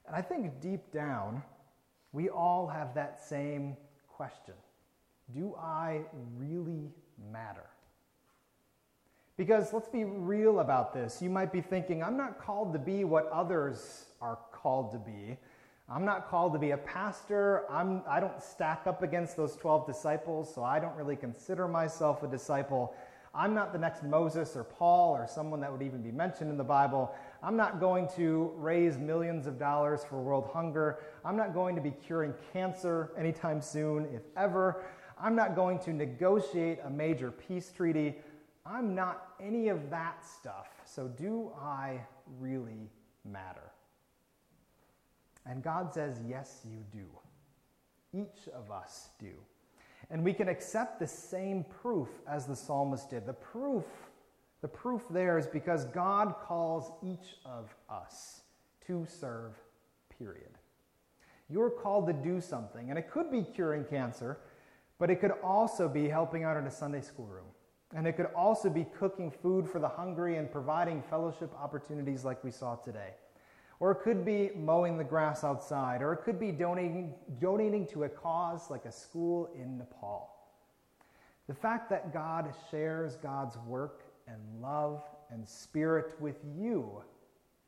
And 0.07 0.15
I 0.15 0.23
think 0.23 0.61
deep 0.61 0.93
down, 0.93 1.43
we 2.13 2.29
all 2.29 2.69
have 2.69 2.95
that 2.95 3.21
same 3.21 3.77
question 4.09 4.55
Do 5.35 5.55
I 5.57 6.03
really 6.37 6.91
matter? 7.33 7.67
Because 9.37 9.73
let's 9.73 9.89
be 9.89 10.05
real 10.05 10.61
about 10.61 10.93
this. 10.93 11.23
You 11.23 11.31
might 11.31 11.53
be 11.53 11.61
thinking, 11.61 12.03
I'm 12.03 12.17
not 12.17 12.39
called 12.39 12.73
to 12.75 12.79
be 12.79 13.05
what 13.05 13.27
others 13.31 14.07
are 14.21 14.39
called 14.53 14.93
to 14.93 14.99
be. 14.99 15.39
I'm 15.89 16.05
not 16.05 16.29
called 16.29 16.53
to 16.53 16.59
be 16.59 16.73
a 16.73 16.77
pastor. 16.77 17.65
I'm, 17.71 18.03
I 18.09 18.21
don't 18.21 18.43
stack 18.43 18.83
up 18.87 19.03
against 19.03 19.37
those 19.37 19.57
12 19.57 19.87
disciples, 19.87 20.55
so 20.55 20.63
I 20.63 20.79
don't 20.79 20.95
really 20.95 21.17
consider 21.17 21.67
myself 21.67 22.23
a 22.23 22.29
disciple. 22.29 22.95
I'm 23.35 23.55
not 23.55 23.73
the 23.73 23.79
next 23.79 24.03
Moses 24.03 24.57
or 24.57 24.65
Paul 24.65 25.13
or 25.17 25.27
someone 25.27 25.61
that 25.61 25.71
would 25.71 25.83
even 25.83 26.03
be 26.03 26.11
mentioned 26.13 26.51
in 26.51 26.57
the 26.57 26.65
Bible. 26.65 27.15
I'm 27.43 27.57
not 27.57 27.81
going 27.81 28.09
to 28.17 28.53
raise 28.57 28.99
millions 28.99 29.47
of 29.47 29.59
dollars 29.59 30.05
for 30.05 30.21
world 30.21 30.51
hunger. 30.53 30.99
I'm 31.25 31.37
not 31.37 31.55
going 31.55 31.77
to 31.77 31.81
be 31.81 31.93
curing 31.93 32.35
cancer 32.53 33.13
anytime 33.17 33.63
soon, 33.63 34.07
if 34.13 34.23
ever. 34.37 34.85
I'm 35.23 35.37
not 35.37 35.55
going 35.55 35.79
to 35.81 35.93
negotiate 35.93 36.79
a 36.85 36.91
major 36.91 37.31
peace 37.31 37.71
treaty. 37.71 38.17
I'm 38.65 38.95
not 38.95 39.35
any 39.41 39.69
of 39.69 39.91
that 39.91 40.25
stuff. 40.25 40.69
So, 40.85 41.09
do 41.09 41.53
I 41.61 42.01
really 42.39 42.91
matter? 43.25 43.73
And 45.47 45.63
God 45.63 45.93
says, 45.93 46.21
Yes, 46.27 46.63
you 46.65 46.85
do. 46.93 47.07
Each 48.13 48.49
of 48.55 48.71
us 48.71 49.11
do. 49.19 49.33
And 50.11 50.25
we 50.25 50.33
can 50.33 50.49
accept 50.49 50.99
the 50.99 51.07
same 51.07 51.65
proof 51.65 52.09
as 52.29 52.47
the 52.47 52.57
psalmist 52.57 53.11
did. 53.11 53.27
The 53.27 53.33
proof, 53.33 53.85
the 54.61 54.69
proof 54.69 55.03
there 55.11 55.39
is 55.39 55.47
because 55.47 55.85
God 55.87 56.35
calls 56.43 56.91
each 57.03 57.37
of 57.45 57.75
us 57.89 58.43
to 58.87 59.07
serve, 59.09 59.53
period. 60.19 60.51
You're 61.49 61.71
called 61.71 62.07
to 62.09 62.13
do 62.13 62.41
something, 62.41 62.91
and 62.91 62.99
it 62.99 63.11
could 63.11 63.31
be 63.31 63.43
curing 63.43 63.85
cancer, 63.85 64.39
but 65.01 65.11
it 65.11 65.17
could 65.17 65.33
also 65.43 65.89
be 65.89 66.09
helping 66.09 66.45
out 66.45 66.59
in 66.59 66.67
a 66.67 66.71
Sunday 66.71 67.01
school 67.01 67.27
room. 67.27 67.47
And 67.97 68.07
it 68.07 68.13
could 68.13 68.29
also 68.37 68.69
be 68.69 68.85
cooking 68.85 69.31
food 69.31 69.67
for 69.69 69.81
the 69.81 69.89
hungry 69.89 70.37
and 70.37 70.53
providing 70.53 71.03
fellowship 71.03 71.53
opportunities 71.59 72.25
like 72.25 72.45
we 72.45 72.53
saw 72.53 72.77
today. 72.77 73.15
Or 73.81 73.91
it 73.93 74.03
could 74.03 74.27
be 74.27 74.51
mowing 74.55 74.99
the 74.99 75.05
grass 75.05 75.43
outside, 75.43 76.03
or 76.03 76.13
it 76.13 76.19
could 76.19 76.39
be 76.39 76.53
donating, 76.53 77.15
donating 77.41 77.87
to 77.89 78.05
a 78.05 78.09
cause 78.11 78.71
like 78.71 78.85
a 78.85 78.93
school 78.93 79.49
in 79.55 79.79
Nepal. 79.79 80.37
The 81.49 81.55
fact 81.55 81.89
that 81.91 82.13
God 82.13 82.53
shares 82.71 83.17
God's 83.17 83.57
work 83.67 84.03
and 84.29 84.39
love 84.61 85.03
and 85.31 85.49
spirit 85.49 86.15
with 86.21 86.37
you 86.55 87.03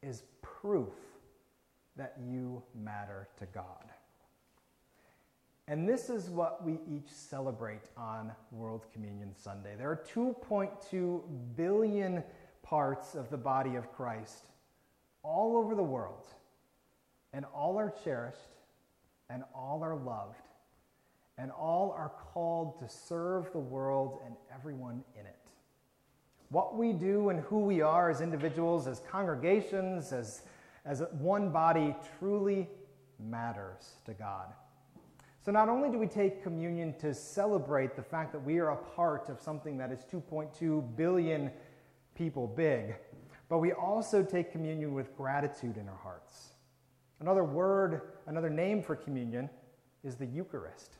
is 0.02 0.22
proof 0.42 0.92
that 1.96 2.14
you 2.22 2.62
matter 2.74 3.28
to 3.38 3.46
God. 3.46 3.91
And 5.68 5.88
this 5.88 6.10
is 6.10 6.28
what 6.28 6.64
we 6.64 6.80
each 6.88 7.08
celebrate 7.08 7.82
on 7.96 8.32
World 8.50 8.86
Communion 8.92 9.32
Sunday. 9.34 9.74
There 9.78 9.90
are 9.90 10.04
2.2 10.12 11.22
billion 11.56 12.24
parts 12.62 13.14
of 13.14 13.30
the 13.30 13.36
body 13.36 13.76
of 13.76 13.92
Christ 13.92 14.46
all 15.22 15.56
over 15.56 15.74
the 15.74 15.82
world, 15.82 16.26
and 17.32 17.44
all 17.54 17.78
are 17.78 17.94
cherished, 18.04 18.38
and 19.30 19.44
all 19.54 19.84
are 19.84 19.94
loved, 19.94 20.42
and 21.38 21.52
all 21.52 21.94
are 21.96 22.10
called 22.32 22.78
to 22.80 22.88
serve 22.88 23.52
the 23.52 23.58
world 23.58 24.20
and 24.26 24.34
everyone 24.52 25.04
in 25.18 25.26
it. 25.26 25.36
What 26.48 26.76
we 26.76 26.92
do 26.92 27.28
and 27.30 27.40
who 27.40 27.60
we 27.60 27.80
are 27.80 28.10
as 28.10 28.20
individuals, 28.20 28.86
as 28.86 29.00
congregations, 29.10 30.12
as, 30.12 30.42
as 30.84 31.02
one 31.12 31.50
body 31.50 31.94
truly 32.18 32.68
matters 33.18 33.94
to 34.06 34.12
God. 34.12 34.52
So, 35.44 35.50
not 35.50 35.68
only 35.68 35.90
do 35.90 35.98
we 35.98 36.06
take 36.06 36.40
communion 36.40 36.94
to 37.00 37.12
celebrate 37.12 37.96
the 37.96 38.02
fact 38.02 38.30
that 38.32 38.38
we 38.38 38.60
are 38.60 38.70
a 38.70 38.76
part 38.76 39.28
of 39.28 39.40
something 39.40 39.76
that 39.78 39.90
is 39.90 40.04
2.2 40.04 40.96
billion 40.96 41.50
people 42.14 42.46
big, 42.46 42.94
but 43.48 43.58
we 43.58 43.72
also 43.72 44.22
take 44.22 44.52
communion 44.52 44.94
with 44.94 45.16
gratitude 45.16 45.78
in 45.78 45.88
our 45.88 45.96
hearts. 45.96 46.50
Another 47.18 47.42
word, 47.42 48.02
another 48.28 48.50
name 48.50 48.84
for 48.84 48.94
communion 48.94 49.50
is 50.04 50.14
the 50.14 50.26
Eucharist, 50.26 50.98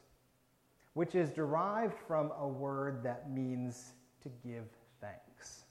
which 0.94 1.14
is 1.14 1.30
derived 1.30 1.96
from 2.08 2.32
a 2.36 2.48
word 2.48 3.04
that 3.04 3.30
means 3.30 3.92
to 4.24 4.28
give 4.44 4.64
thanks. 5.00 5.66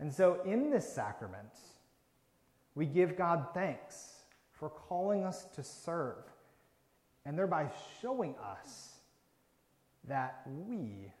And 0.00 0.10
so 0.10 0.40
in 0.46 0.70
this 0.70 0.90
sacrament, 0.90 1.52
we 2.74 2.86
give 2.86 3.14
God 3.14 3.48
thanks 3.52 4.24
for 4.52 4.70
calling 4.70 5.22
us 5.22 5.44
to 5.54 5.62
serve 5.62 6.31
and 7.24 7.38
thereby 7.38 7.70
showing 8.00 8.34
us 8.36 9.00
that 10.08 10.42
we, 10.66 11.12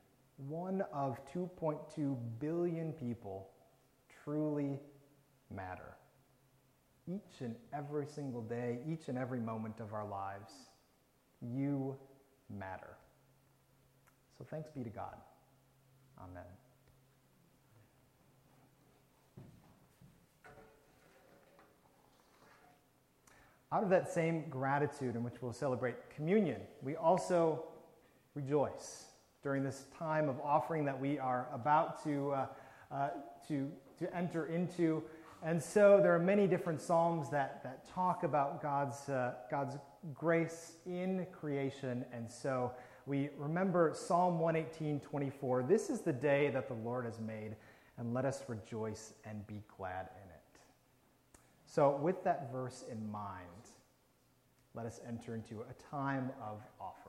one 0.48 0.82
of 0.92 1.18
2.2 1.32 2.16
billion 2.40 2.92
people, 2.92 3.48
truly 4.24 4.78
matter. 5.54 5.96
Each 7.08 7.40
and 7.40 7.54
every 7.72 8.06
single 8.06 8.42
day, 8.42 8.78
each 8.88 9.08
and 9.08 9.18
every 9.18 9.40
moment 9.40 9.80
of 9.80 9.92
our 9.92 10.06
lives, 10.06 10.52
you 11.40 11.96
matter. 12.48 12.96
So 14.38 14.44
thanks 14.48 14.70
be 14.70 14.82
to 14.84 14.90
God. 14.90 15.16
Amen. 16.20 16.61
Out 23.72 23.82
of 23.82 23.88
that 23.88 24.12
same 24.12 24.44
gratitude 24.50 25.16
in 25.16 25.24
which 25.24 25.40
we'll 25.40 25.52
celebrate 25.52 25.96
communion, 26.14 26.60
we 26.82 26.94
also 26.96 27.64
rejoice 28.34 29.06
during 29.42 29.64
this 29.64 29.86
time 29.98 30.28
of 30.28 30.38
offering 30.44 30.84
that 30.84 31.00
we 31.00 31.18
are 31.18 31.48
about 31.52 32.04
to, 32.04 32.32
uh, 32.32 32.46
uh, 32.90 33.08
to 33.48 33.70
to 34.02 34.16
enter 34.16 34.46
into. 34.46 35.02
And 35.42 35.62
so 35.62 36.00
there 36.02 36.14
are 36.14 36.20
many 36.20 36.46
different 36.46 36.80
psalms 36.80 37.30
that, 37.30 37.62
that 37.64 37.88
talk 37.88 38.22
about 38.22 38.62
God's, 38.62 39.08
uh, 39.08 39.34
God's 39.50 39.76
grace 40.14 40.72
in 40.86 41.26
creation. 41.32 42.04
And 42.12 42.30
so 42.30 42.72
we 43.06 43.30
remember 43.36 43.92
Psalm 43.94 44.38
118 44.38 45.00
24. 45.00 45.64
This 45.64 45.90
is 45.90 46.00
the 46.00 46.12
day 46.12 46.50
that 46.50 46.68
the 46.68 46.74
Lord 46.74 47.04
has 47.04 47.18
made, 47.18 47.56
and 47.98 48.14
let 48.14 48.24
us 48.24 48.44
rejoice 48.46 49.14
and 49.24 49.44
be 49.46 49.62
glad 49.76 50.08
in 50.22 50.30
it. 50.30 50.60
So, 51.66 51.96
with 51.96 52.22
that 52.22 52.52
verse 52.52 52.84
in 52.90 53.10
mind, 53.10 53.61
let 54.74 54.86
us 54.86 55.00
enter 55.06 55.34
into 55.34 55.62
a 55.62 55.90
time 55.90 56.30
of 56.40 56.60
offering. 56.80 57.01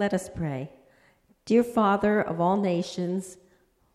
Let 0.00 0.14
us 0.14 0.30
pray. 0.34 0.70
Dear 1.44 1.62
Father 1.62 2.22
of 2.22 2.40
all 2.40 2.56
nations, 2.56 3.36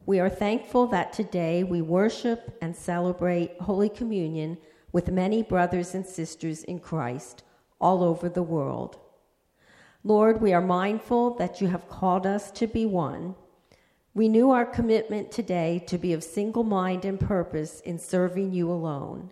we 0.05 0.19
are 0.19 0.29
thankful 0.29 0.85
that 0.89 1.11
today 1.11 1.63
we 1.63 1.81
worship 1.81 2.55
and 2.61 2.75
celebrate 2.75 3.59
Holy 3.59 3.89
Communion 3.89 4.59
with 4.91 5.09
many 5.09 5.41
brothers 5.41 5.95
and 5.95 6.05
sisters 6.05 6.63
in 6.63 6.77
Christ 6.77 7.41
all 7.81 8.03
over 8.03 8.29
the 8.29 8.43
world. 8.43 8.99
Lord, 10.03 10.43
we 10.43 10.53
are 10.53 10.61
mindful 10.61 11.33
that 11.37 11.59
you 11.59 11.69
have 11.69 11.89
called 11.89 12.27
us 12.27 12.51
to 12.51 12.67
be 12.67 12.85
one. 12.85 13.33
Renew 14.13 14.51
our 14.51 14.67
commitment 14.67 15.31
today 15.31 15.83
to 15.87 15.97
be 15.97 16.13
of 16.13 16.23
single 16.23 16.63
mind 16.63 17.03
and 17.03 17.19
purpose 17.19 17.79
in 17.79 17.97
serving 17.97 18.53
you 18.53 18.69
alone. 18.69 19.31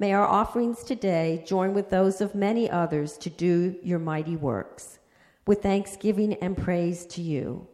May 0.00 0.12
our 0.12 0.26
offerings 0.26 0.82
today 0.82 1.44
join 1.46 1.74
with 1.74 1.90
those 1.90 2.20
of 2.20 2.34
many 2.34 2.68
others 2.68 3.16
to 3.18 3.30
do 3.30 3.76
your 3.84 4.00
mighty 4.00 4.34
works. 4.34 4.98
With 5.46 5.62
thanksgiving 5.62 6.34
and 6.34 6.56
praise 6.56 7.06
to 7.06 7.22
you. 7.22 7.68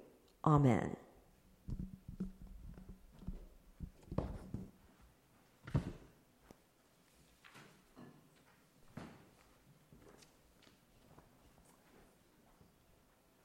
Amen. 0.44 0.96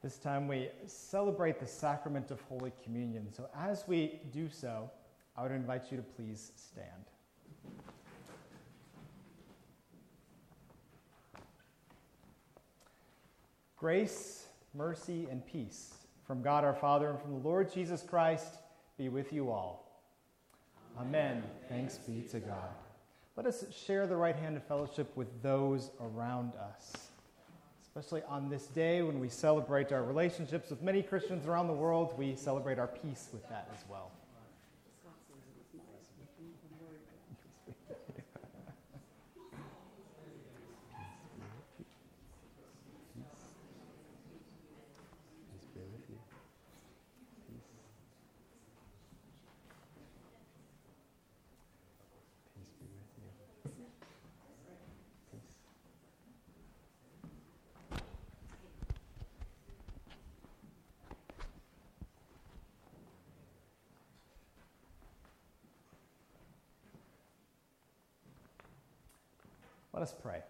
This 0.08 0.18
time 0.18 0.48
we 0.48 0.70
celebrate 0.86 1.60
the 1.60 1.66
sacrament 1.66 2.32
of 2.32 2.40
Holy 2.42 2.72
Communion. 2.84 3.28
So 3.34 3.50
as 3.54 3.86
we 3.88 4.22
do 4.32 4.50
so, 4.50 4.90
I 5.36 5.44
would 5.44 5.52
invite 5.52 5.92
you 5.92 5.98
to 5.98 6.04
please 6.04 6.54
stand. 6.56 7.17
Grace, 13.78 14.48
mercy, 14.74 15.28
and 15.30 15.46
peace 15.46 15.94
from 16.26 16.42
God 16.42 16.64
our 16.64 16.74
Father 16.74 17.12
and 17.12 17.22
from 17.22 17.32
the 17.34 17.48
Lord 17.48 17.72
Jesus 17.72 18.02
Christ 18.02 18.56
be 18.98 19.08
with 19.08 19.32
you 19.32 19.52
all. 19.52 20.02
Amen. 21.00 21.44
Thanks 21.70 22.00
be 22.00 22.24
to 22.32 22.40
God. 22.40 22.70
Let 23.36 23.46
us 23.46 23.66
share 23.72 24.08
the 24.08 24.16
right 24.16 24.36
hand 24.36 24.58
of 24.58 24.64
fellowship 24.64 25.16
with 25.16 25.28
those 25.44 25.92
around 26.02 26.54
us, 26.56 27.10
especially 27.84 28.24
on 28.28 28.50
this 28.50 28.66
day 28.66 29.04
when 29.04 29.20
we 29.20 29.30
celebrate 29.30 29.92
our 29.92 30.04
relationships 30.04 30.72
with 30.72 30.82
many 30.82 31.04
Christians 31.04 31.46
around 31.46 31.68
the 31.68 31.74
world. 31.74 32.18
We 32.18 32.36
celebrate 32.36 32.80
our 32.80 32.88
peace 32.88 33.30
with 33.32 33.48
that 33.50 33.70
as 33.76 33.84
well. 33.88 34.10
Let 69.98 70.04
us 70.04 70.14
pray. 70.22 70.44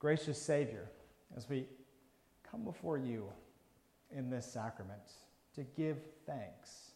Gracious 0.00 0.42
Savior, 0.42 0.90
as 1.36 1.48
we 1.48 1.66
come 2.50 2.64
before 2.64 2.98
you 2.98 3.28
in 4.10 4.30
this 4.30 4.52
sacrament 4.52 5.12
to 5.54 5.62
give 5.76 5.98
thanks, 6.26 6.90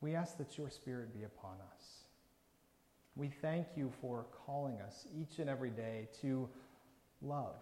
we 0.00 0.14
ask 0.14 0.38
that 0.38 0.56
your 0.56 0.70
Spirit 0.70 1.12
be 1.12 1.24
upon 1.24 1.56
us. 1.74 2.04
We 3.14 3.28
thank 3.28 3.66
you 3.76 3.92
for 4.00 4.24
calling 4.46 4.80
us 4.80 5.06
each 5.14 5.38
and 5.38 5.50
every 5.50 5.68
day 5.68 6.08
to 6.22 6.48
love, 7.20 7.60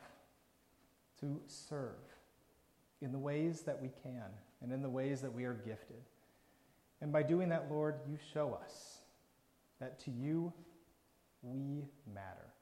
to 1.18 1.40
serve 1.48 1.98
in 3.00 3.10
the 3.10 3.18
ways 3.18 3.62
that 3.62 3.82
we 3.82 3.90
can 4.04 4.30
and 4.62 4.72
in 4.72 4.82
the 4.82 4.88
ways 4.88 5.20
that 5.22 5.32
we 5.32 5.44
are 5.44 5.54
gifted. 5.54 6.02
And 7.00 7.12
by 7.12 7.22
doing 7.22 7.48
that, 7.48 7.68
Lord, 7.70 7.96
you 8.08 8.16
show 8.32 8.58
us 8.64 8.98
that 9.80 9.98
to 10.04 10.10
you 10.10 10.52
we 11.42 11.84
matter. 12.14 12.52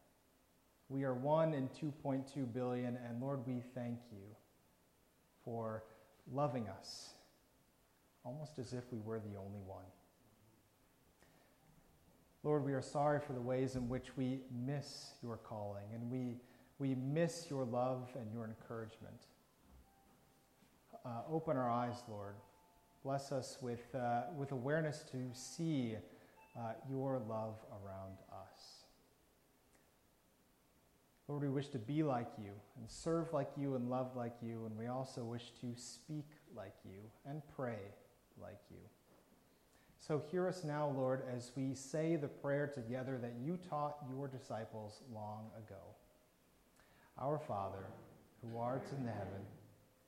We 0.89 1.05
are 1.05 1.15
one 1.15 1.53
in 1.53 1.69
2.2 1.69 2.53
billion, 2.53 2.99
and 3.07 3.21
Lord, 3.21 3.47
we 3.47 3.63
thank 3.75 3.99
you 4.11 4.25
for 5.45 5.85
loving 6.33 6.69
us 6.69 7.11
almost 8.25 8.59
as 8.59 8.73
if 8.73 8.85
we 8.93 8.99
were 8.99 9.19
the 9.19 9.39
only 9.39 9.61
one. 9.67 9.85
Lord, 12.43 12.65
we 12.65 12.73
are 12.73 12.83
sorry 12.83 13.21
for 13.21 13.33
the 13.33 13.41
ways 13.41 13.77
in 13.77 13.89
which 13.89 14.17
we 14.17 14.41
miss 14.67 15.11
your 15.23 15.37
calling 15.37 15.85
and 15.95 16.11
we, 16.11 16.39
we 16.79 16.95
miss 16.95 17.47
your 17.51 17.65
love 17.65 18.09
and 18.19 18.33
your 18.33 18.45
encouragement. 18.45 19.27
Uh, 21.05 21.23
open 21.31 21.57
our 21.57 21.71
eyes, 21.71 22.03
Lord. 22.09 22.35
Bless 23.03 23.33
us 23.33 23.57
with, 23.63 23.95
uh, 23.95 24.25
with 24.37 24.53
awareness 24.53 25.03
to 25.11 25.19
see 25.33 25.97
uh, 26.59 26.73
your 26.91 27.19
love 27.19 27.55
around 27.83 28.19
us. 28.31 28.85
Lord, 31.27 31.43
we 31.43 31.49
wish 31.49 31.69
to 31.69 31.79
be 31.79 32.03
like 32.03 32.29
you 32.39 32.51
and 32.77 32.91
serve 32.91 33.33
like 33.33 33.51
you 33.57 33.77
and 33.77 33.89
love 33.89 34.17
like 34.17 34.35
you, 34.43 34.67
and 34.67 34.77
we 34.77 34.89
also 34.89 35.23
wish 35.23 35.53
to 35.61 35.73
speak 35.77 36.27
like 36.57 36.75
you 36.85 36.99
and 37.25 37.41
pray 37.57 37.79
like 38.43 38.59
you. 38.71 38.81
So 40.01 40.23
hear 40.31 40.49
us 40.49 40.65
now, 40.65 40.89
Lord, 40.89 41.23
as 41.35 41.53
we 41.57 41.75
say 41.75 42.17
the 42.17 42.29
prayer 42.29 42.67
together 42.67 43.19
that 43.23 43.35
you 43.41 43.59
taught 43.69 43.97
your 44.11 44.29
disciples 44.29 45.03
long 45.15 45.47
ago. 45.57 45.81
Our 47.19 47.39
Father, 47.39 47.87
who 48.43 48.59
art 48.59 48.87
in 48.99 49.07
heaven, 49.07 49.47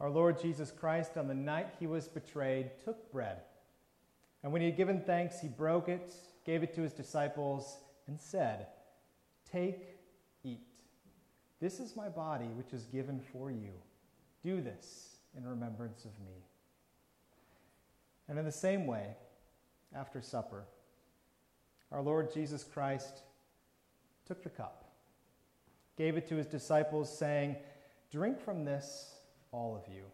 Our 0.00 0.10
Lord 0.10 0.40
Jesus 0.40 0.70
Christ, 0.70 1.16
on 1.16 1.26
the 1.26 1.34
night 1.34 1.74
he 1.80 1.86
was 1.86 2.06
betrayed, 2.06 2.70
took 2.84 3.10
bread. 3.10 3.38
And 4.42 4.52
when 4.52 4.62
he 4.62 4.68
had 4.68 4.76
given 4.76 5.00
thanks, 5.00 5.40
he 5.40 5.48
broke 5.48 5.88
it, 5.88 6.14
gave 6.44 6.62
it 6.62 6.74
to 6.74 6.82
his 6.82 6.92
disciples, 6.92 7.78
and 8.06 8.20
said, 8.20 8.68
Take, 9.50 9.98
eat. 10.44 10.60
This 11.60 11.80
is 11.80 11.96
my 11.96 12.08
body, 12.08 12.46
which 12.46 12.72
is 12.72 12.86
given 12.86 13.20
for 13.32 13.50
you. 13.50 13.72
Do 14.44 14.60
this 14.60 15.16
in 15.36 15.44
remembrance 15.44 16.04
of 16.04 16.12
me. 16.24 16.44
And 18.28 18.38
in 18.38 18.44
the 18.44 18.52
same 18.52 18.86
way, 18.86 19.16
after 19.94 20.20
supper, 20.20 20.64
our 21.90 22.02
Lord 22.02 22.32
Jesus 22.32 22.62
Christ 22.62 23.22
took 24.26 24.42
the 24.42 24.50
cup, 24.50 24.84
gave 25.96 26.16
it 26.16 26.28
to 26.28 26.36
his 26.36 26.46
disciples, 26.46 27.16
saying, 27.16 27.56
Drink 28.12 28.38
from 28.40 28.64
this, 28.64 29.17
all 29.52 29.76
of 29.76 29.92
you. 29.92 30.04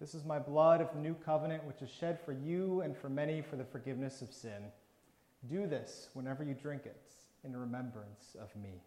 This 0.00 0.14
is 0.14 0.24
my 0.24 0.38
blood 0.38 0.80
of 0.80 0.92
the 0.92 0.98
new 0.98 1.14
covenant, 1.14 1.64
which 1.64 1.80
is 1.80 1.90
shed 1.90 2.18
for 2.24 2.32
you 2.32 2.80
and 2.80 2.96
for 2.96 3.08
many 3.08 3.40
for 3.40 3.56
the 3.56 3.64
forgiveness 3.64 4.22
of 4.22 4.32
sin. 4.32 4.64
Do 5.48 5.66
this 5.66 6.08
whenever 6.14 6.42
you 6.42 6.54
drink 6.54 6.82
it 6.84 7.00
in 7.44 7.56
remembrance 7.56 8.36
of 8.40 8.54
me. 8.56 8.80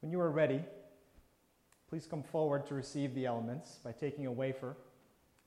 When 0.00 0.12
you 0.12 0.20
are 0.20 0.30
ready, 0.30 0.62
please 1.88 2.06
come 2.06 2.22
forward 2.22 2.66
to 2.66 2.74
receive 2.74 3.14
the 3.14 3.26
elements 3.26 3.78
by 3.82 3.92
taking 3.92 4.26
a 4.26 4.32
wafer 4.32 4.76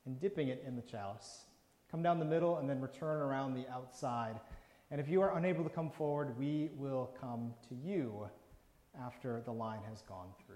and 0.05 0.19
dipping 0.19 0.47
it 0.47 0.63
in 0.65 0.75
the 0.75 0.81
chalice. 0.81 1.45
Come 1.91 2.01
down 2.01 2.19
the 2.19 2.25
middle 2.25 2.57
and 2.57 2.69
then 2.69 2.81
return 2.81 3.21
around 3.21 3.53
the 3.53 3.69
outside. 3.71 4.39
And 4.91 4.99
if 4.99 5.07
you 5.07 5.21
are 5.21 5.37
unable 5.37 5.63
to 5.63 5.69
come 5.69 5.91
forward, 5.91 6.37
we 6.37 6.71
will 6.75 7.15
come 7.21 7.53
to 7.67 7.75
you 7.75 8.27
after 9.05 9.41
the 9.41 9.51
line 9.51 9.81
has 9.89 10.01
gone 10.01 10.29
through. 10.45 10.55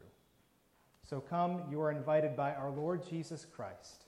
So 1.03 1.19
come, 1.19 1.63
you 1.69 1.81
are 1.81 1.91
invited 1.91 2.35
by 2.35 2.53
our 2.53 2.71
Lord 2.71 3.07
Jesus 3.07 3.45
Christ. 3.45 4.02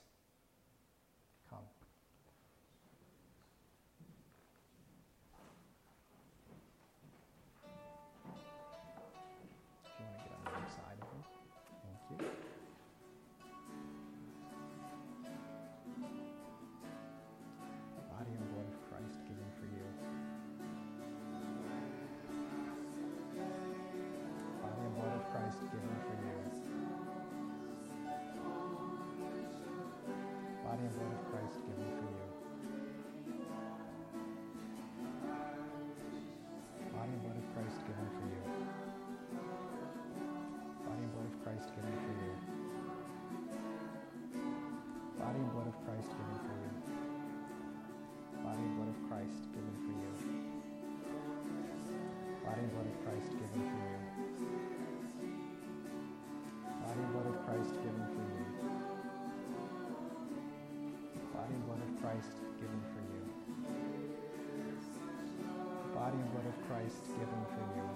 Christ 66.86 67.18
given 67.18 67.42
for 67.50 67.64
you. 67.74 67.86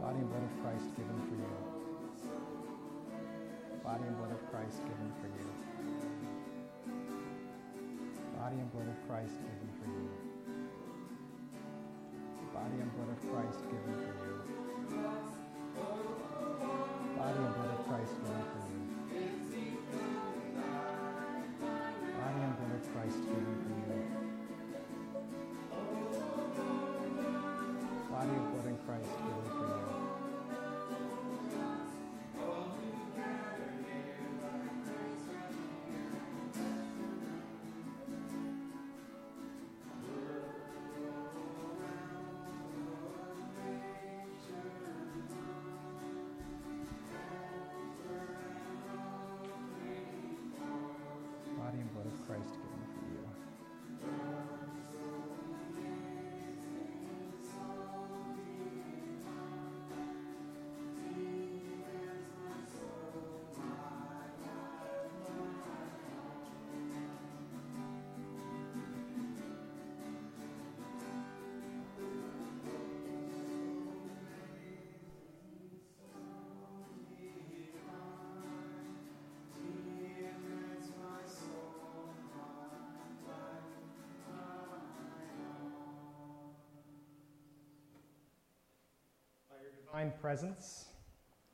Body 0.00 0.18
and 0.18 0.28
blood 0.30 0.44
of 0.44 0.54
Christ 0.62 0.96
given 0.96 1.18
for 1.28 1.36
you. 1.36 1.52
Body 3.84 4.04
and 4.06 4.16
blood 4.16 4.32
of 4.32 4.50
Christ 4.50 4.78
given 4.80 5.12
for 5.20 5.28
you. 5.28 5.48
Body 8.38 8.56
and 8.56 8.72
blood 8.72 8.88
of 8.88 8.96
Christ 9.06 9.36
given 9.44 9.70
for 9.76 9.88
you. 9.92 10.08
Body 12.54 12.76
and 12.80 12.90
blood 12.96 13.10
of 13.12 13.20
Christ 13.30 13.60
given 13.68 13.96
for 14.00 14.14
you. 14.24 14.36
Body 17.18 17.40
and 17.44 17.54
blood 17.54 17.72
of 17.78 17.86
Christ 17.88 18.14
given 18.24 18.39
divine 89.90 90.12
presence, 90.20 90.86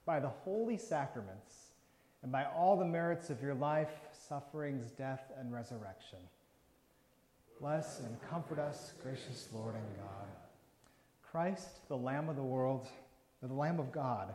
by 0.05 0.20
the 0.20 0.28
holy 0.28 0.76
sacraments, 0.76 1.70
and 2.22 2.30
by 2.30 2.45
all 2.45 2.76
the 2.76 2.84
merits 2.84 3.30
of 3.30 3.43
your 3.43 3.55
life, 3.55 3.91
sufferings, 4.28 4.91
death, 4.91 5.32
and 5.39 5.53
resurrection. 5.53 6.18
Bless 7.61 8.01
and 8.01 8.16
comfort 8.28 8.59
us, 8.59 8.93
gracious 9.03 9.49
Lord 9.55 9.74
and 9.74 9.97
God. 9.97 10.26
Christ, 11.22 11.89
the 11.89 11.97
Lamb 11.97 12.28
of 12.28 12.37
the 12.37 12.43
world, 12.43 12.87
the 13.43 13.53
Lamb 13.53 13.78
of 13.80 13.93
God, 13.93 14.34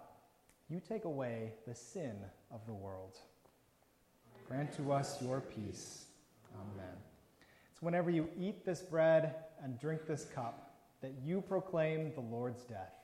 you 0.70 0.82
take 0.88 1.06
away 1.06 1.54
the 1.68 1.76
sin 1.76 2.16
of 2.52 2.66
the 2.66 2.74
world. 2.74 3.18
Grant 4.48 4.76
to 4.78 4.92
us 4.92 5.22
your 5.22 5.42
peace. 5.42 6.06
Amen. 6.56 6.96
It's 7.72 7.82
whenever 7.82 8.10
you 8.10 8.30
eat 8.40 8.66
this 8.66 8.82
bread 8.82 9.36
and 9.64 9.80
drink 9.80 10.08
this 10.08 10.26
cup 10.26 10.76
that 11.02 11.14
you 11.24 11.42
proclaim 11.42 12.14
the 12.14 12.22
Lord's 12.22 12.64
death 12.64 13.01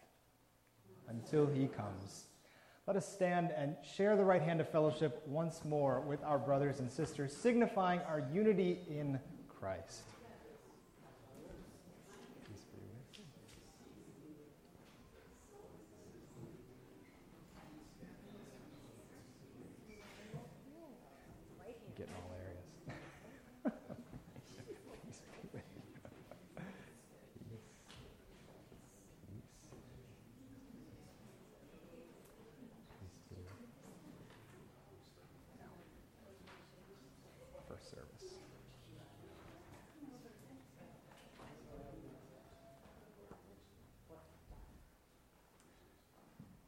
until 1.08 1.46
he 1.48 1.68
comes. 1.68 2.26
Let 2.86 2.96
us 2.96 3.08
stand 3.12 3.52
and 3.56 3.76
share 3.96 4.16
the 4.16 4.24
right 4.24 4.42
hand 4.42 4.62
of 4.62 4.70
fellowship 4.70 5.22
once 5.28 5.66
more 5.66 6.00
with 6.02 6.24
our 6.24 6.40
brothers 6.40 6.80
and 6.80 6.90
sisters, 6.90 7.36
signifying 7.36 8.00
our 8.08 8.26
unity 8.34 8.80
in 8.90 9.20
Christ. 9.50 10.04
Peace 12.48 12.66
be 12.72 12.80
with 12.80 13.18
you. 13.18 13.24
Getting 21.98 22.14
all 22.14 22.32
areas. 22.38 22.64
Peace 24.38 24.60
be 24.68 24.76
with 24.88 25.02
you. 25.04 25.10
Peace. 25.10 25.20
Peace. 25.42 25.62
Peace 27.20 27.34
be 27.34 27.50
with 27.50 27.60
you. 27.60 29.42
First 37.68 37.90
service. 37.90 38.38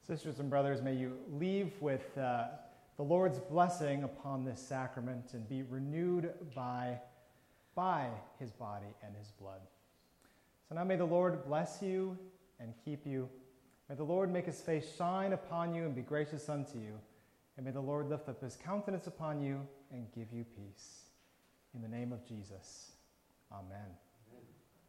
Sisters 0.10 0.40
and 0.40 0.50
brothers, 0.50 0.82
may 0.82 0.96
you 0.96 1.20
leave 1.34 1.72
with 1.82 2.18
uh, 2.18 2.46
the 2.98 3.04
Lord's 3.04 3.38
blessing 3.38 4.02
upon 4.02 4.44
this 4.44 4.60
sacrament 4.60 5.34
and 5.34 5.48
be 5.48 5.62
renewed 5.62 6.34
by, 6.56 6.98
by 7.76 8.08
his 8.40 8.50
body 8.50 8.88
and 9.06 9.16
his 9.16 9.30
blood. 9.40 9.62
So 10.68 10.74
now 10.74 10.84
may 10.84 10.96
the 10.96 11.06
Lord 11.06 11.46
bless 11.46 11.84
you 11.84 12.18
and 12.60 12.74
keep 12.84 13.06
you. 13.06 13.30
May 13.88 13.94
the 13.94 14.04
Lord 14.04 14.34
make 14.34 14.48
his 14.48 14.60
face 14.60 14.96
shine 14.98 15.34
upon 15.34 15.76
you 15.76 15.84
and 15.84 15.94
be 15.94 16.02
gracious 16.02 16.50
unto 16.50 16.80
you. 16.80 16.98
And 17.58 17.68
may 17.68 17.72
the 17.72 17.80
Lord 17.80 18.10
lift 18.10 18.30
up 18.30 18.42
his 18.42 18.56
countenance 18.56 19.06
upon 19.06 19.40
you 19.40 19.62
and 19.92 20.08
give 20.16 20.34
you 20.34 20.44
peace. 20.44 21.04
In 21.76 21.84
the 21.84 21.88
name 21.88 22.12
of 22.12 22.28
Jesus, 22.28 22.94
amen. 23.52 23.68
Amen. 23.76 24.09